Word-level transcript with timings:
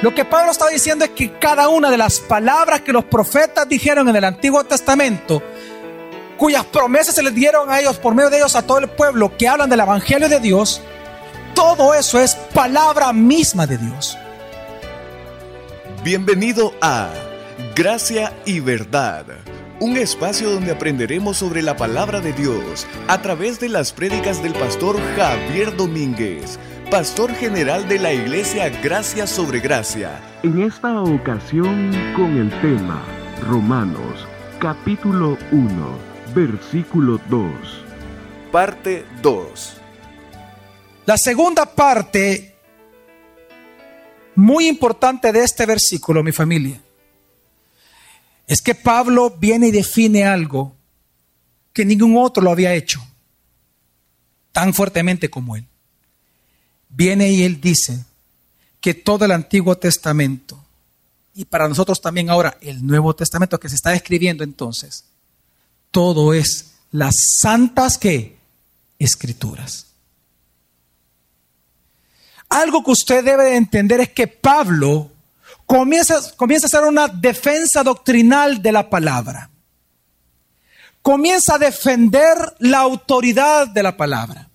Lo 0.00 0.14
que 0.14 0.26
Pablo 0.26 0.52
estaba 0.52 0.70
diciendo 0.70 1.06
es 1.06 1.12
que 1.12 1.38
cada 1.38 1.68
una 1.68 1.90
de 1.90 1.96
las 1.96 2.20
palabras 2.20 2.82
que 2.82 2.92
los 2.92 3.04
profetas 3.04 3.66
dijeron 3.66 4.08
en 4.08 4.16
el 4.16 4.24
Antiguo 4.24 4.62
Testamento, 4.64 5.42
cuyas 6.36 6.66
promesas 6.66 7.14
se 7.14 7.22
les 7.22 7.34
dieron 7.34 7.70
a 7.70 7.80
ellos 7.80 7.96
por 7.96 8.14
medio 8.14 8.28
de 8.28 8.36
ellos 8.36 8.54
a 8.56 8.62
todo 8.62 8.78
el 8.78 8.88
pueblo 8.88 9.34
que 9.38 9.48
hablan 9.48 9.70
del 9.70 9.80
Evangelio 9.80 10.28
de 10.28 10.38
Dios, 10.38 10.82
todo 11.54 11.94
eso 11.94 12.20
es 12.20 12.34
palabra 12.34 13.14
misma 13.14 13.66
de 13.66 13.78
Dios. 13.78 14.18
Bienvenido 16.04 16.74
a 16.82 17.08
Gracia 17.74 18.34
y 18.44 18.60
Verdad, 18.60 19.24
un 19.80 19.96
espacio 19.96 20.50
donde 20.50 20.72
aprenderemos 20.72 21.38
sobre 21.38 21.62
la 21.62 21.74
palabra 21.78 22.20
de 22.20 22.34
Dios 22.34 22.86
a 23.08 23.22
través 23.22 23.60
de 23.60 23.70
las 23.70 23.92
prédicas 23.92 24.42
del 24.42 24.52
pastor 24.52 25.00
Javier 25.16 25.74
Domínguez, 25.74 26.58
pastor 26.90 27.34
general 27.34 27.88
de 27.88 27.98
la 27.98 28.12
iglesia 28.12 28.68
Gracia 28.68 29.26
sobre 29.26 29.58
Gracia. 29.58 30.20
En 30.44 30.62
esta 30.62 31.02
ocasión 31.02 31.90
con 32.14 32.36
el 32.36 32.48
tema 32.60 33.04
Romanos, 33.42 34.24
capítulo 34.60 35.36
1, 35.50 35.98
versículo 36.32 37.20
2. 37.28 37.50
Parte 38.52 39.04
2. 39.20 39.76
La 41.06 41.18
segunda 41.18 41.66
parte 41.66 42.54
muy 44.36 44.68
importante 44.68 45.32
de 45.32 45.42
este 45.42 45.66
versículo, 45.66 46.22
mi 46.22 46.32
familia, 46.32 46.80
es 48.46 48.62
que 48.62 48.76
Pablo 48.76 49.30
viene 49.30 49.68
y 49.68 49.72
define 49.72 50.24
algo 50.24 50.76
que 51.72 51.84
ningún 51.84 52.16
otro 52.16 52.44
lo 52.44 52.52
había 52.52 52.74
hecho 52.74 53.00
tan 54.52 54.72
fuertemente 54.72 55.28
como 55.28 55.56
él. 55.56 55.66
Viene 56.88 57.30
y 57.30 57.42
él 57.42 57.60
dice 57.60 58.04
que 58.80 58.94
todo 58.94 59.24
el 59.24 59.32
Antiguo 59.32 59.76
Testamento, 59.76 60.62
y 61.34 61.44
para 61.44 61.68
nosotros 61.68 62.00
también 62.00 62.30
ahora 62.30 62.56
el 62.60 62.86
Nuevo 62.86 63.14
Testamento 63.14 63.60
que 63.60 63.68
se 63.68 63.74
está 63.74 63.94
escribiendo 63.94 64.44
entonces, 64.44 65.04
todo 65.90 66.32
es 66.32 66.74
las 66.90 67.14
santas 67.40 67.98
que 67.98 68.36
escrituras. 68.98 69.86
Algo 72.48 72.84
que 72.84 72.92
usted 72.92 73.24
debe 73.24 73.44
de 73.44 73.56
entender 73.56 74.00
es 74.00 74.10
que 74.10 74.28
Pablo 74.28 75.10
comienza, 75.66 76.20
comienza 76.36 76.66
a 76.66 76.68
hacer 76.68 76.88
una 76.88 77.08
defensa 77.08 77.82
doctrinal 77.82 78.62
de 78.62 78.72
la 78.72 78.88
palabra. 78.88 79.50
Comienza 81.02 81.56
a 81.56 81.58
defender 81.58 82.36
la 82.60 82.78
autoridad 82.78 83.68
de 83.68 83.82
la 83.82 83.96
palabra. 83.96 84.48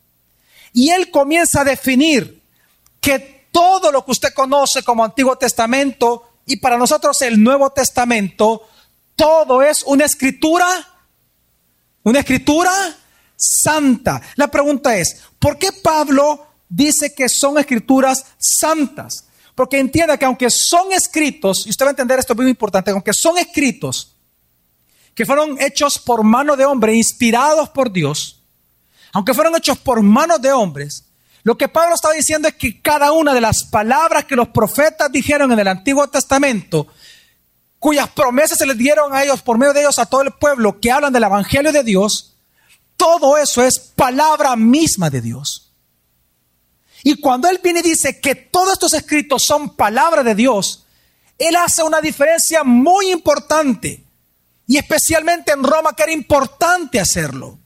Y 0.73 0.89
él 0.89 1.11
comienza 1.11 1.61
a 1.61 1.65
definir 1.65 2.41
que 2.99 3.47
todo 3.51 3.91
lo 3.91 4.05
que 4.05 4.11
usted 4.11 4.33
conoce 4.33 4.83
como 4.83 5.03
Antiguo 5.03 5.37
Testamento 5.37 6.29
y 6.45 6.57
para 6.57 6.77
nosotros 6.77 7.21
el 7.21 7.41
Nuevo 7.41 7.69
Testamento, 7.71 8.67
todo 9.15 9.61
es 9.61 9.83
una 9.83 10.05
escritura, 10.05 10.65
una 12.03 12.19
escritura 12.19 12.71
santa. 13.35 14.21
La 14.35 14.49
pregunta 14.49 14.95
es, 14.97 15.21
¿por 15.39 15.57
qué 15.57 15.71
Pablo 15.71 16.47
dice 16.71 17.13
que 17.13 17.27
son 17.29 17.57
escrituras 17.57 18.25
santas. 18.37 19.27
Porque 19.53 19.77
entienda 19.77 20.17
que 20.17 20.25
aunque 20.25 20.49
son 20.49 20.93
escritos, 20.93 21.67
y 21.67 21.69
usted 21.69 21.85
va 21.85 21.89
a 21.89 21.91
entender 21.91 22.17
esto 22.17 22.33
muy 22.33 22.47
importante, 22.47 22.91
aunque 22.91 23.13
son 23.13 23.37
escritos 23.37 24.15
que 25.13 25.25
fueron 25.25 25.61
hechos 25.61 25.99
por 25.99 26.23
mano 26.23 26.55
de 26.55 26.65
hombre, 26.65 26.95
inspirados 26.95 27.69
por 27.69 27.91
Dios, 27.91 28.40
aunque 29.13 29.33
fueron 29.33 29.55
hechos 29.55 29.77
por 29.77 30.01
manos 30.01 30.41
de 30.41 30.51
hombres, 30.51 31.05
lo 31.43 31.57
que 31.57 31.67
Pablo 31.67 31.95
está 31.95 32.11
diciendo 32.11 32.47
es 32.47 32.55
que 32.55 32.81
cada 32.81 33.11
una 33.11 33.33
de 33.33 33.41
las 33.41 33.63
palabras 33.63 34.25
que 34.25 34.35
los 34.35 34.49
profetas 34.49 35.11
dijeron 35.11 35.51
en 35.51 35.59
el 35.59 35.67
Antiguo 35.67 36.07
Testamento, 36.07 36.87
cuyas 37.79 38.09
promesas 38.09 38.59
se 38.59 38.65
les 38.65 38.77
dieron 38.77 39.13
a 39.13 39.23
ellos 39.23 39.41
por 39.41 39.57
medio 39.57 39.73
de 39.73 39.81
ellos 39.81 39.97
a 39.97 40.05
todo 40.05 40.21
el 40.21 40.31
pueblo 40.33 40.79
que 40.79 40.91
hablan 40.91 41.11
del 41.11 41.23
Evangelio 41.23 41.71
de 41.71 41.83
Dios, 41.83 42.35
todo 42.95 43.37
eso 43.37 43.63
es 43.63 43.79
palabra 43.79 44.55
misma 44.55 45.09
de 45.09 45.21
Dios. 45.21 45.71
Y 47.03 47.19
cuando 47.19 47.49
Él 47.49 47.59
viene 47.63 47.79
y 47.79 47.83
dice 47.83 48.19
que 48.19 48.35
todos 48.35 48.73
estos 48.73 48.93
escritos 48.93 49.43
son 49.43 49.75
palabra 49.75 50.21
de 50.21 50.35
Dios, 50.35 50.85
Él 51.39 51.55
hace 51.55 51.81
una 51.81 51.99
diferencia 51.99 52.63
muy 52.63 53.11
importante. 53.11 54.03
Y 54.67 54.77
especialmente 54.77 55.51
en 55.51 55.63
Roma, 55.63 55.93
que 55.95 56.03
era 56.03 56.11
importante 56.11 56.99
hacerlo. 56.99 57.57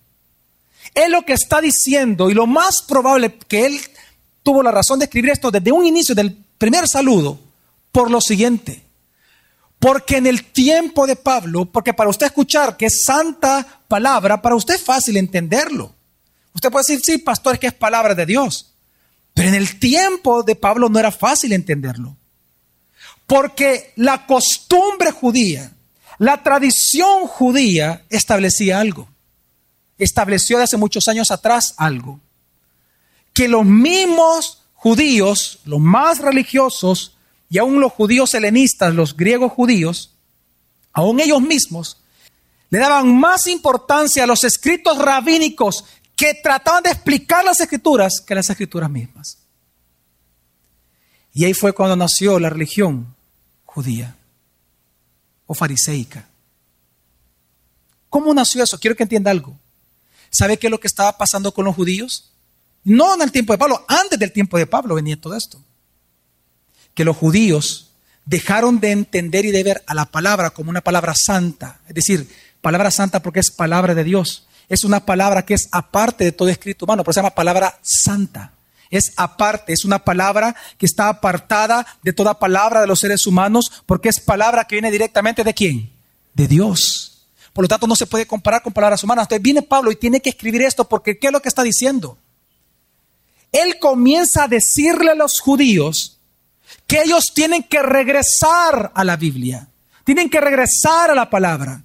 Él 0.96 1.12
lo 1.12 1.24
que 1.24 1.34
está 1.34 1.62
diciendo, 1.62 2.32
y 2.32 2.34
lo 2.34 2.48
más 2.48 2.82
probable 2.82 3.38
que 3.48 3.66
Él 3.66 3.80
tuvo 4.42 4.64
la 4.64 4.72
razón 4.72 4.98
de 4.98 5.06
escribir 5.06 5.32
esto 5.32 5.52
desde 5.52 5.72
un 5.72 5.86
inicio 5.86 6.16
del 6.16 6.32
primer 6.58 6.88
saludo, 6.88 7.38
por 7.92 8.10
lo 8.10 8.22
siguiente. 8.22 8.84
Porque 9.78 10.18
en 10.18 10.26
el 10.26 10.46
tiempo 10.46 11.06
de 11.06 11.16
Pablo, 11.16 11.66
porque 11.66 11.94
para 11.94 12.10
usted 12.10 12.28
escuchar 12.28 12.78
que 12.78 12.86
es 12.86 13.04
santa 13.04 13.82
palabra, 13.88 14.42
para 14.42 14.56
usted 14.56 14.76
es 14.76 14.84
fácil 14.84 15.18
entenderlo. 15.18 15.94
Usted 16.54 16.72
puede 16.72 16.86
decir, 16.88 17.02
sí, 17.04 17.18
pastor, 17.18 17.56
es 17.56 17.60
que 17.60 17.68
es 17.68 17.74
palabra 17.74 18.16
de 18.16 18.26
Dios. 18.26 18.72
Pero 19.34 19.50
en 19.50 19.56
el 19.56 19.78
tiempo 19.78 20.44
de 20.44 20.56
Pablo 20.56 20.88
no 20.88 20.98
era 20.98 21.12
fácil 21.12 21.52
entenderlo. 21.52 22.16
Porque 23.28 23.92
la 23.98 24.26
costumbre 24.26 25.12
judía, 25.12 25.74
la 26.20 26.42
tradición 26.42 27.28
judía 27.28 28.06
establecía 28.10 28.80
algo. 28.80 29.10
Estableció 29.98 30.58
de 30.58 30.64
hace 30.64 30.78
muchos 30.78 31.08
años 31.08 31.32
atrás 31.32 31.74
algo. 31.78 32.20
Que 33.34 33.48
los 33.48 33.66
mismos 33.66 34.64
judíos, 34.74 35.60
los 35.66 35.80
más 35.80 36.20
religiosos, 36.20 37.18
y 37.50 37.58
aún 37.58 37.80
los 37.80 37.94
judíos 37.94 38.34
helenistas, 38.34 38.94
los 38.94 39.16
griegos 39.16 39.52
judíos, 39.52 40.16
aún 40.92 41.20
ellos 41.20 41.42
mismos, 41.42 41.98
le 42.70 42.80
daban 42.80 43.16
más 43.18 43.48
importancia 43.48 44.24
a 44.24 44.28
los 44.28 44.44
escritos 44.44 44.98
rabínicos 44.98 45.86
que 46.16 46.34
trataban 46.34 46.84
de 46.84 46.92
explicar 46.92 47.44
las 47.44 47.60
escrituras 47.60 48.22
que 48.26 48.36
las 48.36 48.50
escrituras 48.50 48.90
mismas. 48.90 49.38
Y 51.34 51.46
ahí 51.46 51.54
fue 51.54 51.74
cuando 51.74 51.96
nació 51.96 52.40
la 52.40 52.50
religión 52.50 53.14
judía 53.66 54.16
o 55.46 55.54
fariseica. 55.54 56.28
¿Cómo 58.10 58.34
nació 58.34 58.64
eso? 58.64 58.80
Quiero 58.80 58.96
que 58.96 59.04
entienda 59.04 59.32
algo. 59.32 59.58
¿Sabe 60.38 60.58
qué 60.58 60.68
es 60.68 60.72
lo 60.72 60.82
que 60.82 60.88
estaba 60.88 61.18
pasando 61.18 61.54
con 61.54 61.64
los 61.64 61.76
judíos? 61.76 62.32
No 62.84 63.16
en 63.16 63.22
el 63.22 63.32
tiempo 63.32 63.54
de 63.54 63.58
Pablo, 63.58 63.86
antes 63.88 64.20
del 64.20 64.34
tiempo 64.34 64.58
de 64.58 64.68
Pablo 64.68 64.96
venía 64.96 65.20
todo 65.20 65.34
esto. 65.34 65.64
Que 66.94 67.06
los 67.06 67.16
judíos 67.16 67.92
dejaron 68.26 68.82
de 68.82 68.92
entender 68.92 69.46
y 69.46 69.52
de 69.52 69.64
ver 69.64 69.84
a 69.88 69.94
la 69.94 70.06
palabra 70.06 70.50
como 70.50 70.72
una 70.72 70.82
palabra 70.82 71.14
santa, 71.16 71.80
es 71.88 71.96
decir, 71.96 72.28
palabra 72.60 72.92
santa 72.92 73.22
porque 73.22 73.40
es 73.40 73.50
palabra 73.50 73.96
de 73.96 74.04
Dios, 74.04 74.46
es 74.68 74.84
una 74.84 75.06
palabra 75.06 75.46
que 75.46 75.54
es 75.54 75.70
aparte 75.72 76.26
de 76.26 76.32
todo 76.34 76.50
escrito 76.50 76.84
humano, 76.84 77.04
por 77.06 77.14
eso 77.14 77.20
se 77.20 77.24
llama 77.24 77.36
palabra 77.36 77.80
santa. 77.82 78.52
Es 78.90 79.14
aparte, 79.16 79.74
es 79.74 79.86
una 79.86 80.00
palabra 80.00 80.56
que 80.78 80.86
está 80.86 81.08
apartada 81.08 81.86
de 82.04 82.14
toda 82.14 82.40
palabra 82.40 82.82
de 82.82 82.88
los 82.88 83.00
seres 83.00 83.26
humanos, 83.26 83.72
porque 83.86 84.10
es 84.10 84.20
palabra 84.20 84.66
que 84.66 84.76
viene 84.76 84.92
directamente 84.92 85.44
de 85.44 85.54
quién? 85.54 85.92
De 86.34 86.48
Dios. 86.48 87.15
Por 87.56 87.64
lo 87.64 87.70
tanto, 87.70 87.88
no 87.88 87.96
se 87.96 88.06
puede 88.06 88.28
comparar 88.28 88.62
con 88.62 88.74
palabras 88.74 89.02
humanas. 89.02 89.24
Entonces 89.24 89.42
viene 89.42 89.62
Pablo 89.62 89.90
y 89.90 89.96
tiene 89.96 90.20
que 90.20 90.32
escribir 90.32 90.62
esto, 90.62 90.90
porque 90.90 91.18
¿qué 91.18 91.28
es 91.28 91.32
lo 91.34 91.42
que 91.42 91.48
está 91.48 91.64
diciendo? 91.64 92.18
Él 93.50 93.80
comienza 93.80 94.44
a 94.44 94.48
decirle 94.50 95.12
a 95.12 95.16
los 95.16 95.40
judíos 95.40 96.20
que 96.86 97.02
ellos 97.02 97.32
tienen 97.34 97.64
que 97.64 97.82
regresar 97.82 98.92
a 98.94 99.06
la 99.06 99.16
Biblia, 99.16 99.70
tienen 100.04 100.30
que 100.30 100.42
regresar 100.42 101.12
a 101.12 101.16
la 101.16 101.30
palabra. 101.30 101.82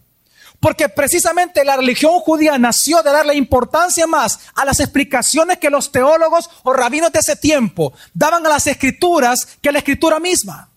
Porque 0.59 0.89
precisamente 0.89 1.65
la 1.65 1.77
religión 1.77 2.19
judía 2.19 2.59
nació 2.59 3.01
de 3.05 3.13
darle 3.13 3.37
importancia 3.37 4.09
más 4.09 4.41
a 4.57 4.65
las 4.65 4.81
explicaciones 4.81 5.59
que 5.59 5.71
los 5.71 5.93
teólogos 5.93 6.51
o 6.65 6.73
rabinos 6.73 7.13
de 7.13 7.21
ese 7.21 7.37
tiempo 7.37 7.93
daban 8.13 8.45
a 8.45 8.49
las 8.49 8.67
escrituras 8.67 9.47
que 9.63 9.69
a 9.69 9.73
la 9.73 9.79
escritura 9.79 10.19
misma. 10.19 10.70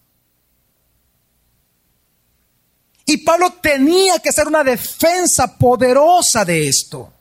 Y 3.05 3.17
Pablo 3.17 3.51
tenía 3.61 4.19
que 4.19 4.29
hacer 4.29 4.47
una 4.47 4.63
defensa 4.63 5.57
poderosa 5.57 6.45
de 6.45 6.67
esto. 6.67 7.11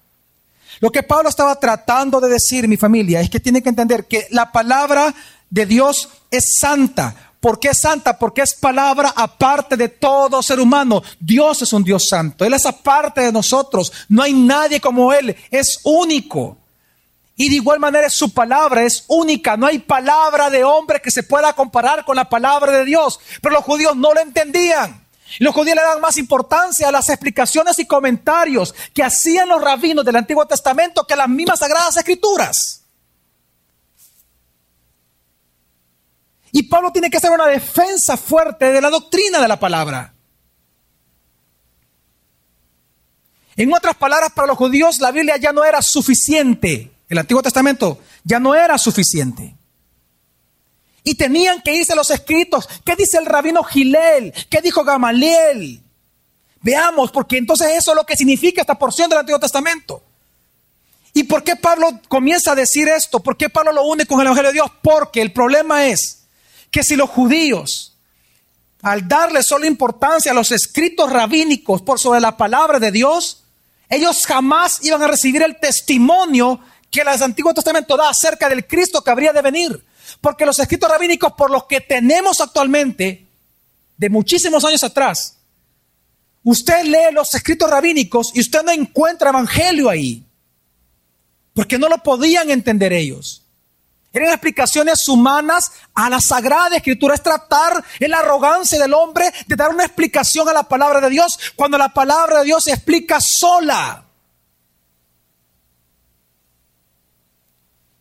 Lo 0.80 0.90
que 0.90 1.02
Pablo 1.02 1.28
estaba 1.28 1.58
tratando 1.58 2.20
de 2.20 2.28
decir, 2.28 2.66
mi 2.68 2.76
familia, 2.76 3.20
es 3.20 3.30
que 3.30 3.40
tiene 3.40 3.62
que 3.62 3.68
entender 3.68 4.06
que 4.06 4.26
la 4.30 4.50
palabra 4.50 5.14
de 5.50 5.66
Dios 5.66 6.08
es 6.30 6.58
santa, 6.58 7.32
¿Por 7.42 7.58
qué 7.58 7.70
es 7.70 7.80
santa? 7.80 8.16
Porque 8.16 8.42
es 8.42 8.54
palabra 8.54 9.12
aparte 9.16 9.76
de 9.76 9.88
todo 9.88 10.44
ser 10.44 10.60
humano. 10.60 11.02
Dios 11.18 11.60
es 11.62 11.72
un 11.72 11.82
Dios 11.82 12.06
santo. 12.06 12.44
Él 12.44 12.52
es 12.52 12.64
aparte 12.64 13.20
de 13.20 13.32
nosotros. 13.32 13.92
No 14.08 14.22
hay 14.22 14.32
nadie 14.32 14.80
como 14.80 15.12
Él. 15.12 15.36
Es 15.50 15.80
único. 15.82 16.56
Y 17.34 17.48
de 17.48 17.56
igual 17.56 17.80
manera 17.80 18.08
su 18.10 18.32
palabra 18.32 18.84
es 18.84 19.02
única. 19.08 19.56
No 19.56 19.66
hay 19.66 19.80
palabra 19.80 20.50
de 20.50 20.62
hombre 20.62 21.02
que 21.02 21.10
se 21.10 21.24
pueda 21.24 21.52
comparar 21.52 22.04
con 22.04 22.14
la 22.14 22.28
palabra 22.28 22.70
de 22.70 22.84
Dios. 22.84 23.18
Pero 23.40 23.56
los 23.56 23.64
judíos 23.64 23.96
no 23.96 24.14
lo 24.14 24.20
entendían. 24.20 25.01
Los 25.38 25.54
judíos 25.54 25.76
le 25.76 25.82
dan 25.82 26.00
más 26.00 26.16
importancia 26.16 26.88
a 26.88 26.92
las 26.92 27.08
explicaciones 27.08 27.78
y 27.78 27.86
comentarios 27.86 28.74
que 28.92 29.02
hacían 29.02 29.48
los 29.48 29.60
rabinos 29.60 30.04
del 30.04 30.16
Antiguo 30.16 30.46
Testamento 30.46 31.04
que 31.06 31.16
las 31.16 31.28
mismas 31.28 31.58
sagradas 31.58 31.96
escrituras. 31.96 32.82
Y 36.52 36.64
Pablo 36.64 36.92
tiene 36.92 37.08
que 37.08 37.16
hacer 37.16 37.30
una 37.30 37.46
defensa 37.46 38.16
fuerte 38.16 38.72
de 38.72 38.80
la 38.80 38.90
doctrina 38.90 39.40
de 39.40 39.48
la 39.48 39.58
palabra. 39.58 40.14
En 43.56 43.72
otras 43.72 43.96
palabras, 43.96 44.32
para 44.32 44.48
los 44.48 44.58
judíos 44.58 45.00
la 45.00 45.10
Biblia 45.10 45.36
ya 45.38 45.52
no 45.52 45.64
era 45.64 45.80
suficiente. 45.80 46.92
El 47.08 47.18
Antiguo 47.18 47.42
Testamento 47.42 48.00
ya 48.24 48.38
no 48.38 48.54
era 48.54 48.76
suficiente. 48.78 49.56
Y 51.04 51.14
tenían 51.14 51.62
que 51.62 51.74
irse 51.74 51.96
los 51.96 52.10
escritos. 52.10 52.68
¿Qué 52.84 52.94
dice 52.96 53.18
el 53.18 53.26
rabino 53.26 53.62
Gilel? 53.64 54.32
¿Qué 54.48 54.60
dijo 54.60 54.84
Gamaliel? 54.84 55.82
Veamos, 56.60 57.10
porque 57.10 57.38
entonces 57.38 57.68
eso 57.76 57.90
es 57.90 57.96
lo 57.96 58.06
que 58.06 58.16
significa 58.16 58.60
esta 58.60 58.78
porción 58.78 59.10
del 59.10 59.18
Antiguo 59.18 59.40
Testamento. 59.40 60.02
¿Y 61.14 61.24
por 61.24 61.42
qué 61.42 61.56
Pablo 61.56 62.00
comienza 62.08 62.52
a 62.52 62.54
decir 62.54 62.88
esto? 62.88 63.20
¿Por 63.20 63.36
qué 63.36 63.50
Pablo 63.50 63.72
lo 63.72 63.84
une 63.84 64.06
con 64.06 64.20
el 64.20 64.26
Evangelio 64.26 64.50
de 64.50 64.54
Dios? 64.54 64.70
Porque 64.80 65.20
el 65.20 65.32
problema 65.32 65.86
es 65.86 66.24
que 66.70 66.82
si 66.82 66.96
los 66.96 67.10
judíos, 67.10 67.96
al 68.80 69.06
darle 69.06 69.42
solo 69.42 69.66
importancia 69.66 70.32
a 70.32 70.34
los 70.34 70.52
escritos 70.52 71.10
rabínicos 71.10 71.82
por 71.82 72.00
sobre 72.00 72.20
la 72.20 72.36
palabra 72.36 72.78
de 72.78 72.90
Dios, 72.90 73.44
ellos 73.88 74.24
jamás 74.24 74.78
iban 74.84 75.02
a 75.02 75.06
recibir 75.06 75.42
el 75.42 75.60
testimonio 75.60 76.60
que 76.90 77.02
el 77.02 77.08
Antiguo 77.08 77.52
Testamento 77.52 77.96
da 77.96 78.08
acerca 78.08 78.48
del 78.48 78.66
Cristo 78.66 79.02
que 79.02 79.10
habría 79.10 79.32
de 79.32 79.42
venir. 79.42 79.84
Porque 80.22 80.46
los 80.46 80.58
escritos 80.60 80.88
rabínicos 80.88 81.32
por 81.32 81.50
los 81.50 81.64
que 81.64 81.80
tenemos 81.80 82.40
actualmente, 82.40 83.26
de 83.96 84.08
muchísimos 84.08 84.64
años 84.64 84.84
atrás, 84.84 85.36
usted 86.44 86.84
lee 86.84 87.12
los 87.12 87.34
escritos 87.34 87.68
rabínicos 87.68 88.30
y 88.32 88.40
usted 88.40 88.62
no 88.62 88.70
encuentra 88.70 89.30
evangelio 89.30 89.90
ahí. 89.90 90.24
Porque 91.52 91.76
no 91.76 91.88
lo 91.88 91.98
podían 91.98 92.50
entender 92.50 92.92
ellos. 92.92 93.42
Eran 94.12 94.28
explicaciones 94.28 95.08
humanas 95.08 95.72
a 95.92 96.08
la 96.08 96.20
Sagrada 96.20 96.76
Escritura. 96.76 97.16
Es 97.16 97.22
tratar 97.22 97.82
la 97.98 98.18
arrogancia 98.18 98.78
del 98.78 98.94
hombre 98.94 99.28
de 99.48 99.56
dar 99.56 99.70
una 99.70 99.84
explicación 99.84 100.48
a 100.48 100.52
la 100.52 100.62
palabra 100.62 101.00
de 101.00 101.10
Dios 101.10 101.36
cuando 101.56 101.76
la 101.78 101.88
palabra 101.88 102.38
de 102.38 102.44
Dios 102.44 102.62
se 102.62 102.72
explica 102.72 103.18
sola. 103.20 104.04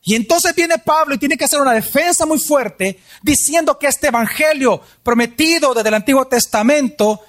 Y 0.03 0.15
entonces 0.15 0.55
viene 0.55 0.79
Pablo 0.79 1.13
y 1.13 1.19
tiene 1.19 1.37
que 1.37 1.45
hacer 1.45 1.61
una 1.61 1.73
defensa 1.73 2.25
muy 2.25 2.39
fuerte 2.39 2.99
diciendo 3.21 3.77
que 3.77 3.87
este 3.87 4.07
evangelio 4.07 4.81
prometido 5.03 5.73
desde 5.73 5.89
el 5.89 5.95
Antiguo 5.95 6.25
Testamento 6.25 7.21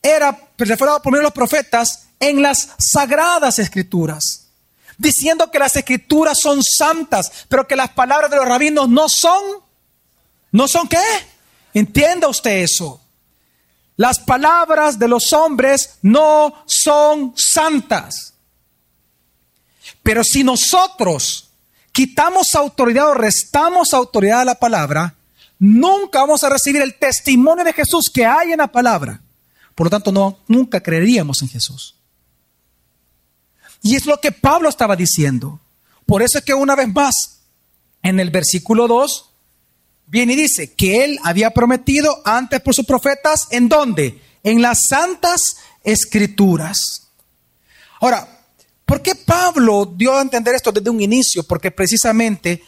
era 0.00 0.38
referado 0.56 1.02
por 1.02 1.20
los 1.20 1.32
profetas 1.32 2.06
en 2.20 2.40
las 2.40 2.68
sagradas 2.78 3.58
escrituras. 3.58 4.46
Diciendo 4.98 5.50
que 5.50 5.58
las 5.58 5.74
escrituras 5.74 6.38
son 6.38 6.62
santas, 6.62 7.46
pero 7.48 7.66
que 7.66 7.74
las 7.74 7.90
palabras 7.90 8.30
de 8.30 8.36
los 8.36 8.46
rabinos 8.46 8.88
no 8.88 9.08
son. 9.08 9.42
¿No 10.52 10.68
son 10.68 10.86
qué? 10.86 11.02
Entienda 11.74 12.28
usted 12.28 12.62
eso. 12.62 13.00
Las 13.96 14.20
palabras 14.20 14.98
de 14.98 15.08
los 15.08 15.32
hombres 15.32 15.96
no 16.02 16.62
son 16.66 17.34
santas. 17.36 18.34
Pero 20.02 20.22
si 20.22 20.44
nosotros 20.44 21.51
quitamos 21.92 22.54
autoridad 22.54 23.10
o 23.10 23.14
restamos 23.14 23.94
autoridad 23.94 24.40
a 24.40 24.46
la 24.46 24.54
palabra, 24.56 25.14
nunca 25.58 26.20
vamos 26.20 26.42
a 26.42 26.48
recibir 26.48 26.82
el 26.82 26.98
testimonio 26.98 27.64
de 27.64 27.72
Jesús 27.72 28.10
que 28.12 28.26
hay 28.26 28.52
en 28.52 28.58
la 28.58 28.72
palabra. 28.72 29.20
Por 29.74 29.86
lo 29.86 29.90
tanto, 29.90 30.10
no, 30.10 30.38
nunca 30.48 30.80
creeríamos 30.80 31.42
en 31.42 31.48
Jesús. 31.48 31.94
Y 33.82 33.96
es 33.96 34.06
lo 34.06 34.20
que 34.20 34.32
Pablo 34.32 34.68
estaba 34.68 34.96
diciendo. 34.96 35.60
Por 36.06 36.22
eso 36.22 36.38
es 36.38 36.44
que 36.44 36.54
una 36.54 36.74
vez 36.74 36.88
más, 36.92 37.40
en 38.02 38.20
el 38.20 38.30
versículo 38.30 38.88
2, 38.88 39.30
viene 40.06 40.34
y 40.34 40.36
dice 40.36 40.74
que 40.74 41.04
él 41.04 41.18
había 41.24 41.50
prometido 41.50 42.20
antes 42.24 42.60
por 42.60 42.74
sus 42.74 42.86
profetas, 42.86 43.48
¿en 43.50 43.68
dónde? 43.68 44.20
En 44.42 44.62
las 44.62 44.86
santas 44.88 45.56
escrituras. 45.84 47.08
Ahora, 48.00 48.41
¿Por 48.92 49.00
qué 49.00 49.14
Pablo 49.14 49.90
dio 49.96 50.14
a 50.14 50.20
entender 50.20 50.54
esto 50.54 50.70
desde 50.70 50.90
un 50.90 51.00
inicio? 51.00 51.44
Porque 51.44 51.70
precisamente 51.70 52.62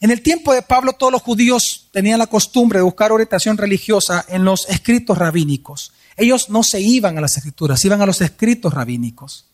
en 0.00 0.10
el 0.10 0.22
tiempo 0.22 0.54
de 0.54 0.62
Pablo 0.62 0.94
todos 0.94 1.12
los 1.12 1.20
judíos 1.20 1.90
tenían 1.92 2.18
la 2.18 2.28
costumbre 2.28 2.78
de 2.78 2.82
buscar 2.82 3.12
orientación 3.12 3.58
religiosa 3.58 4.24
en 4.28 4.42
los 4.42 4.66
escritos 4.70 5.18
rabínicos. 5.18 5.92
Ellos 6.16 6.48
no 6.48 6.62
se 6.62 6.80
iban 6.80 7.18
a 7.18 7.20
las 7.20 7.36
escrituras, 7.36 7.84
iban 7.84 8.00
a 8.00 8.06
los 8.06 8.22
escritos 8.22 8.72
rabínicos. 8.72 9.44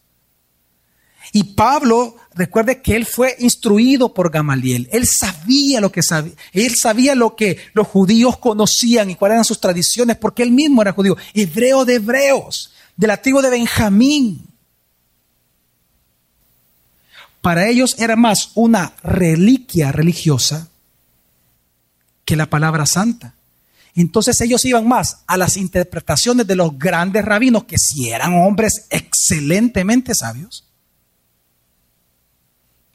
Y 1.32 1.42
Pablo, 1.42 2.14
recuerde 2.36 2.82
que 2.82 2.94
él 2.94 3.04
fue 3.04 3.34
instruido 3.40 4.14
por 4.14 4.30
Gamaliel. 4.30 4.88
Él 4.92 5.08
sabía 5.08 5.80
lo 5.80 5.90
que 5.90 6.04
sabía, 6.04 6.34
él 6.52 6.76
sabía 6.76 7.16
lo 7.16 7.34
que 7.34 7.58
los 7.72 7.88
judíos 7.88 8.38
conocían 8.38 9.10
y 9.10 9.16
cuáles 9.16 9.34
eran 9.34 9.44
sus 9.44 9.60
tradiciones, 9.60 10.16
porque 10.18 10.44
él 10.44 10.52
mismo 10.52 10.82
era 10.82 10.92
judío, 10.92 11.16
hebreo 11.34 11.84
de 11.84 11.96
hebreos, 11.96 12.70
de 12.96 13.08
la 13.08 13.20
tribu 13.20 13.40
de 13.40 13.50
Benjamín 13.50 14.49
para 17.40 17.68
ellos 17.68 17.96
era 17.98 18.16
más 18.16 18.52
una 18.54 18.94
reliquia 19.02 19.92
religiosa 19.92 20.68
que 22.24 22.36
la 22.36 22.46
palabra 22.46 22.86
santa. 22.86 23.34
Entonces 23.94 24.40
ellos 24.40 24.64
iban 24.64 24.86
más 24.86 25.24
a 25.26 25.36
las 25.36 25.56
interpretaciones 25.56 26.46
de 26.46 26.54
los 26.54 26.78
grandes 26.78 27.24
rabinos, 27.24 27.64
que 27.64 27.78
si 27.78 28.10
eran 28.10 28.34
hombres 28.34 28.86
excelentemente 28.90 30.14
sabios. 30.14 30.66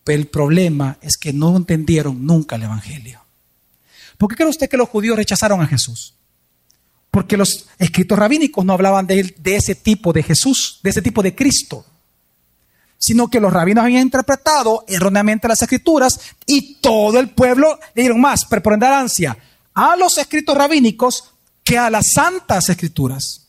Pero 0.04 0.22
el 0.22 0.28
problema 0.28 0.98
es 1.02 1.18
que 1.18 1.34
no 1.34 1.58
entendieron 1.58 2.26
nunca 2.26 2.56
el 2.56 2.64
Evangelio. 2.64 3.22
¿Por 4.18 4.30
qué 4.30 4.36
cree 4.36 4.48
usted 4.48 4.70
que 4.70 4.78
los 4.78 4.88
judíos 4.88 5.18
rechazaron 5.18 5.62
a 5.62 5.68
Jesús? 5.68 6.14
Porque 7.12 7.36
los 7.36 7.68
escritos 7.80 8.18
rabínicos 8.18 8.64
no 8.64 8.74
hablaban 8.74 9.08
de, 9.08 9.36
de 9.38 9.56
ese 9.56 9.76
tipo 9.76 10.14
de 10.14 10.24
Jesús, 10.24 10.80
de 10.84 10.92
ese 10.92 11.02
tipo 11.02 11.24
de 11.24 11.36
Cristo 11.36 11.86
sino 12.98 13.30
que 13.30 13.40
los 13.40 13.54
rabinos 13.54 13.84
habían 13.84 14.04
interpretado 14.04 14.84
erróneamente 14.88 15.48
las 15.48 15.62
escrituras 15.62 16.20
y 16.46 16.76
todo 16.76 17.20
el 17.20 17.30
pueblo 17.30 17.80
le 17.94 18.04
dieron 18.04 18.22
más 18.22 18.46
preponderancia 18.46 19.38
a 19.74 19.96
los 19.96 20.18
escritos 20.18 20.58
rabínicos 20.58 21.32
que 21.64 21.78
a 21.78 21.90
las 21.90 22.08
santas 22.14 22.70
escrituras. 22.70 23.42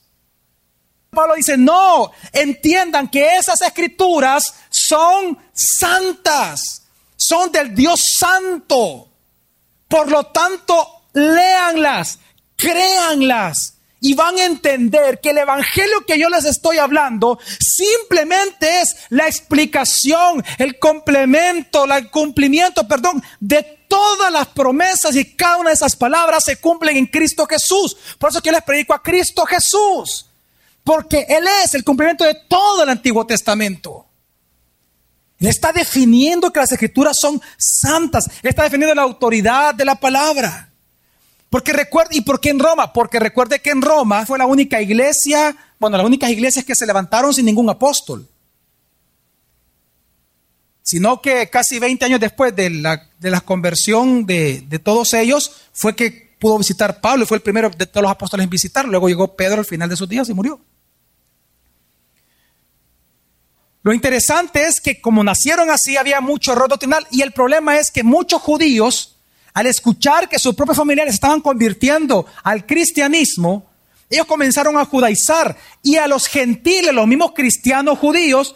Pablo 1.10 1.34
dice, 1.34 1.56
no, 1.56 2.10
entiendan 2.32 3.08
que 3.08 3.36
esas 3.36 3.62
escrituras 3.62 4.54
son 4.68 5.38
santas, 5.52 6.82
son 7.16 7.50
del 7.50 7.74
Dios 7.74 8.00
santo. 8.18 9.08
Por 9.88 10.10
lo 10.10 10.26
tanto, 10.26 11.06
léanlas, 11.14 12.18
créanlas, 12.56 13.75
y 14.00 14.14
van 14.14 14.36
a 14.36 14.44
entender 14.44 15.20
que 15.20 15.30
el 15.30 15.38
evangelio 15.38 16.04
que 16.06 16.18
yo 16.18 16.28
les 16.28 16.44
estoy 16.44 16.78
hablando 16.78 17.38
simplemente 17.58 18.82
es 18.82 18.96
la 19.08 19.26
explicación, 19.26 20.44
el 20.58 20.78
complemento, 20.78 21.84
el 21.84 22.10
cumplimiento, 22.10 22.86
perdón, 22.86 23.22
de 23.40 23.62
todas 23.88 24.30
las 24.32 24.48
promesas 24.48 25.16
y 25.16 25.34
cada 25.34 25.58
una 25.58 25.70
de 25.70 25.74
esas 25.74 25.96
palabras 25.96 26.44
se 26.44 26.56
cumplen 26.56 26.96
en 26.96 27.06
Cristo 27.06 27.46
Jesús. 27.46 27.96
Por 28.18 28.30
eso 28.30 28.40
que 28.42 28.48
yo 28.48 28.52
les 28.52 28.62
predico 28.62 28.94
a 28.94 29.02
Cristo 29.02 29.44
Jesús, 29.46 30.26
porque 30.84 31.26
Él 31.28 31.46
es 31.64 31.74
el 31.74 31.84
cumplimiento 31.84 32.24
de 32.24 32.36
todo 32.48 32.82
el 32.82 32.90
Antiguo 32.90 33.26
Testamento. 33.26 34.06
Él 35.38 35.48
está 35.48 35.72
definiendo 35.72 36.52
que 36.52 36.60
las 36.60 36.72
escrituras 36.72 37.18
son 37.18 37.40
santas, 37.56 38.28
está 38.42 38.64
definiendo 38.64 38.94
la 38.94 39.02
autoridad 39.02 39.74
de 39.74 39.84
la 39.84 39.94
palabra. 39.94 40.70
Porque 41.50 41.72
recuerde, 41.72 42.16
¿y 42.16 42.20
por 42.22 42.40
qué 42.40 42.50
en 42.50 42.58
Roma? 42.58 42.92
Porque 42.92 43.20
recuerde 43.20 43.60
que 43.60 43.70
en 43.70 43.82
Roma 43.82 44.26
fue 44.26 44.38
la 44.38 44.46
única 44.46 44.80
iglesia, 44.82 45.56
bueno, 45.78 45.96
las 45.96 46.06
únicas 46.06 46.30
iglesias 46.30 46.64
que 46.64 46.74
se 46.74 46.86
levantaron 46.86 47.32
sin 47.32 47.46
ningún 47.46 47.70
apóstol. 47.70 48.28
Sino 50.82 51.20
que 51.20 51.48
casi 51.48 51.78
20 51.78 52.04
años 52.04 52.20
después 52.20 52.54
de 52.54 52.70
la, 52.70 53.40
conversión 53.44 54.26
de, 54.26 54.62
de, 54.68 54.78
todos 54.78 55.14
ellos, 55.14 55.52
fue 55.72 55.94
que 55.96 56.36
pudo 56.38 56.58
visitar 56.58 57.00
Pablo 57.00 57.24
y 57.24 57.26
fue 57.26 57.36
el 57.38 57.42
primero 57.42 57.70
de 57.70 57.86
todos 57.86 58.02
los 58.02 58.12
apóstoles 58.12 58.44
en 58.44 58.50
visitar. 58.50 58.86
Luego 58.86 59.08
llegó 59.08 59.36
Pedro 59.36 59.60
al 59.60 59.64
final 59.64 59.88
de 59.88 59.96
sus 59.96 60.08
días 60.08 60.28
y 60.28 60.34
murió. 60.34 60.60
Lo 63.82 63.92
interesante 63.92 64.66
es 64.66 64.80
que 64.80 65.00
como 65.00 65.22
nacieron 65.22 65.70
así, 65.70 65.96
había 65.96 66.20
mucho 66.20 66.52
error 66.52 66.68
doctrinal 66.68 67.06
y 67.12 67.22
el 67.22 67.32
problema 67.32 67.78
es 67.78 67.92
que 67.92 68.02
muchos 68.02 68.42
judíos 68.42 69.15
al 69.56 69.64
escuchar 69.64 70.28
que 70.28 70.38
sus 70.38 70.54
propios 70.54 70.76
familiares 70.76 71.14
estaban 71.14 71.40
convirtiendo 71.40 72.26
al 72.44 72.66
cristianismo, 72.66 73.64
ellos 74.10 74.26
comenzaron 74.26 74.76
a 74.76 74.84
judaizar. 74.84 75.56
Y 75.82 75.96
a 75.96 76.06
los 76.06 76.26
gentiles, 76.26 76.92
los 76.92 77.06
mismos 77.06 77.32
cristianos 77.34 77.98
judíos, 77.98 78.54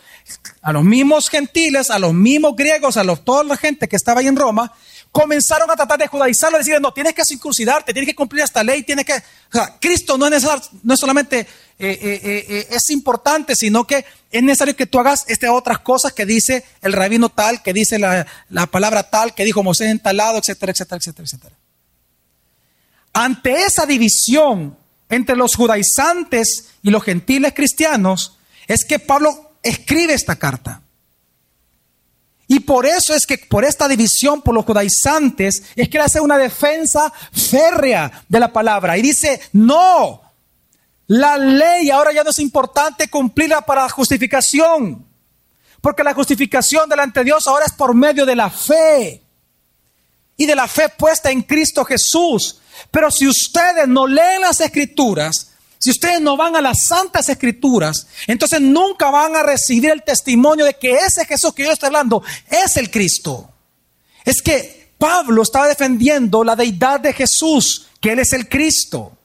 a 0.60 0.74
los 0.74 0.84
mismos 0.84 1.30
gentiles, 1.30 1.88
a 1.88 1.98
los 1.98 2.12
mismos 2.12 2.54
griegos, 2.54 2.98
a 2.98 3.16
toda 3.16 3.44
la 3.44 3.56
gente 3.56 3.88
que 3.88 3.96
estaba 3.96 4.20
ahí 4.20 4.26
en 4.26 4.36
Roma, 4.36 4.74
comenzaron 5.12 5.70
a 5.70 5.76
tratar 5.76 5.98
de 5.98 6.06
judaizarlo, 6.06 6.58
decir, 6.58 6.80
no, 6.80 6.92
tienes 6.92 7.14
que 7.14 7.24
circuncidarte, 7.24 7.92
tienes 7.92 8.08
que 8.08 8.14
cumplir 8.14 8.44
esta 8.44 8.62
ley, 8.62 8.82
tienes 8.82 9.04
que... 9.04 9.14
O 9.14 9.52
sea, 9.52 9.76
Cristo 9.80 10.16
no 10.16 10.28
es, 10.28 10.46
no 10.82 10.96
solamente 10.96 11.40
eh, 11.40 11.46
eh, 11.78 12.46
eh, 12.48 12.66
es 12.70 12.90
importante, 12.90 13.56
sino 13.56 13.86
que 13.86 14.04
es 14.30 14.42
necesario 14.42 14.76
que 14.76 14.86
tú 14.86 15.00
hagas 15.00 15.24
este, 15.28 15.48
otras 15.48 15.80
cosas 15.80 16.12
que 16.12 16.26
dice 16.26 16.64
el 16.82 16.92
rabino 16.92 17.28
tal, 17.28 17.62
que 17.62 17.72
dice 17.72 17.98
la, 17.98 18.26
palabra 18.70 19.10
tal, 19.10 19.34
que 19.34 19.44
dijo 19.44 19.62
Moisés 19.62 19.88
en 19.88 19.98
tal 19.98 20.18
lado, 20.18 20.38
etcétera, 20.38 20.72
etcétera, 20.72 20.98
etcétera, 20.98 21.24
etcétera. 21.24 21.56
ante 23.12 23.64
esa 23.64 23.86
división 23.86 24.76
entre 25.08 25.34
los 25.34 25.56
judaizantes 25.56 26.68
y 26.82 26.90
los 26.90 27.02
gentiles 27.02 27.52
cristianos, 27.52 28.38
es 28.68 28.84
que 28.84 29.00
Pablo 29.00 29.54
escribe 29.62 30.14
esta 30.14 30.36
carta. 30.36 30.82
Y 32.52 32.58
por 32.58 32.84
eso 32.84 33.14
es 33.14 33.26
que 33.26 33.38
por 33.38 33.64
esta 33.64 33.86
división 33.86 34.42
por 34.42 34.56
los 34.56 34.64
judaizantes 34.64 35.62
es 35.76 35.88
que 35.88 35.98
él 35.98 36.02
hace 36.02 36.20
una 36.20 36.36
defensa 36.36 37.12
férrea 37.32 38.24
de 38.28 38.40
la 38.40 38.52
palabra 38.52 38.98
y 38.98 39.02
dice, 39.02 39.40
no, 39.52 40.20
la 41.06 41.38
ley 41.38 41.90
ahora 41.90 42.12
ya 42.12 42.24
no 42.24 42.30
es 42.30 42.40
importante 42.40 43.06
cumplirla 43.06 43.60
para 43.60 43.88
justificación, 43.88 45.06
porque 45.80 46.02
la 46.02 46.12
justificación 46.12 46.88
delante 46.88 47.20
de 47.20 47.26
Dios 47.26 47.46
ahora 47.46 47.66
es 47.66 47.72
por 47.72 47.94
medio 47.94 48.26
de 48.26 48.34
la 48.34 48.50
fe 48.50 49.22
y 50.36 50.44
de 50.44 50.56
la 50.56 50.66
fe 50.66 50.88
puesta 50.88 51.30
en 51.30 51.42
Cristo 51.42 51.84
Jesús. 51.84 52.58
Pero 52.90 53.12
si 53.12 53.28
ustedes 53.28 53.86
no 53.86 54.08
leen 54.08 54.40
las 54.40 54.60
escrituras, 54.60 55.49
si 55.80 55.90
ustedes 55.90 56.20
no 56.20 56.36
van 56.36 56.54
a 56.56 56.60
las 56.60 56.84
santas 56.86 57.30
escrituras, 57.30 58.06
entonces 58.26 58.60
nunca 58.60 59.10
van 59.10 59.34
a 59.34 59.42
recibir 59.42 59.90
el 59.90 60.02
testimonio 60.02 60.66
de 60.66 60.74
que 60.74 60.92
ese 60.92 61.24
Jesús 61.24 61.54
que 61.54 61.64
yo 61.64 61.72
estoy 61.72 61.86
hablando 61.86 62.22
es 62.50 62.76
el 62.76 62.90
Cristo. 62.90 63.50
Es 64.22 64.42
que 64.42 64.92
Pablo 64.98 65.42
estaba 65.42 65.68
defendiendo 65.68 66.44
la 66.44 66.54
deidad 66.54 67.00
de 67.00 67.14
Jesús, 67.14 67.86
que 67.98 68.12
Él 68.12 68.18
es 68.18 68.34
el 68.34 68.46
Cristo, 68.46 69.16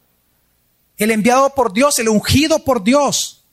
el 0.95 1.11
enviado 1.11 1.53
por 1.53 1.73
Dios, 1.73 1.99
el 1.99 2.07
ungido 2.07 2.63
por 2.63 2.81
Dios. 2.81 3.43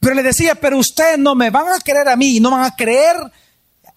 Pero 0.00 0.16
le 0.16 0.24
decía, 0.24 0.56
pero 0.56 0.76
ustedes 0.76 1.20
no 1.20 1.36
me 1.36 1.50
van 1.50 1.68
a 1.68 1.78
creer 1.78 2.08
a 2.08 2.16
mí, 2.16 2.40
no 2.40 2.50
van 2.50 2.64
a 2.64 2.74
creer 2.74 3.16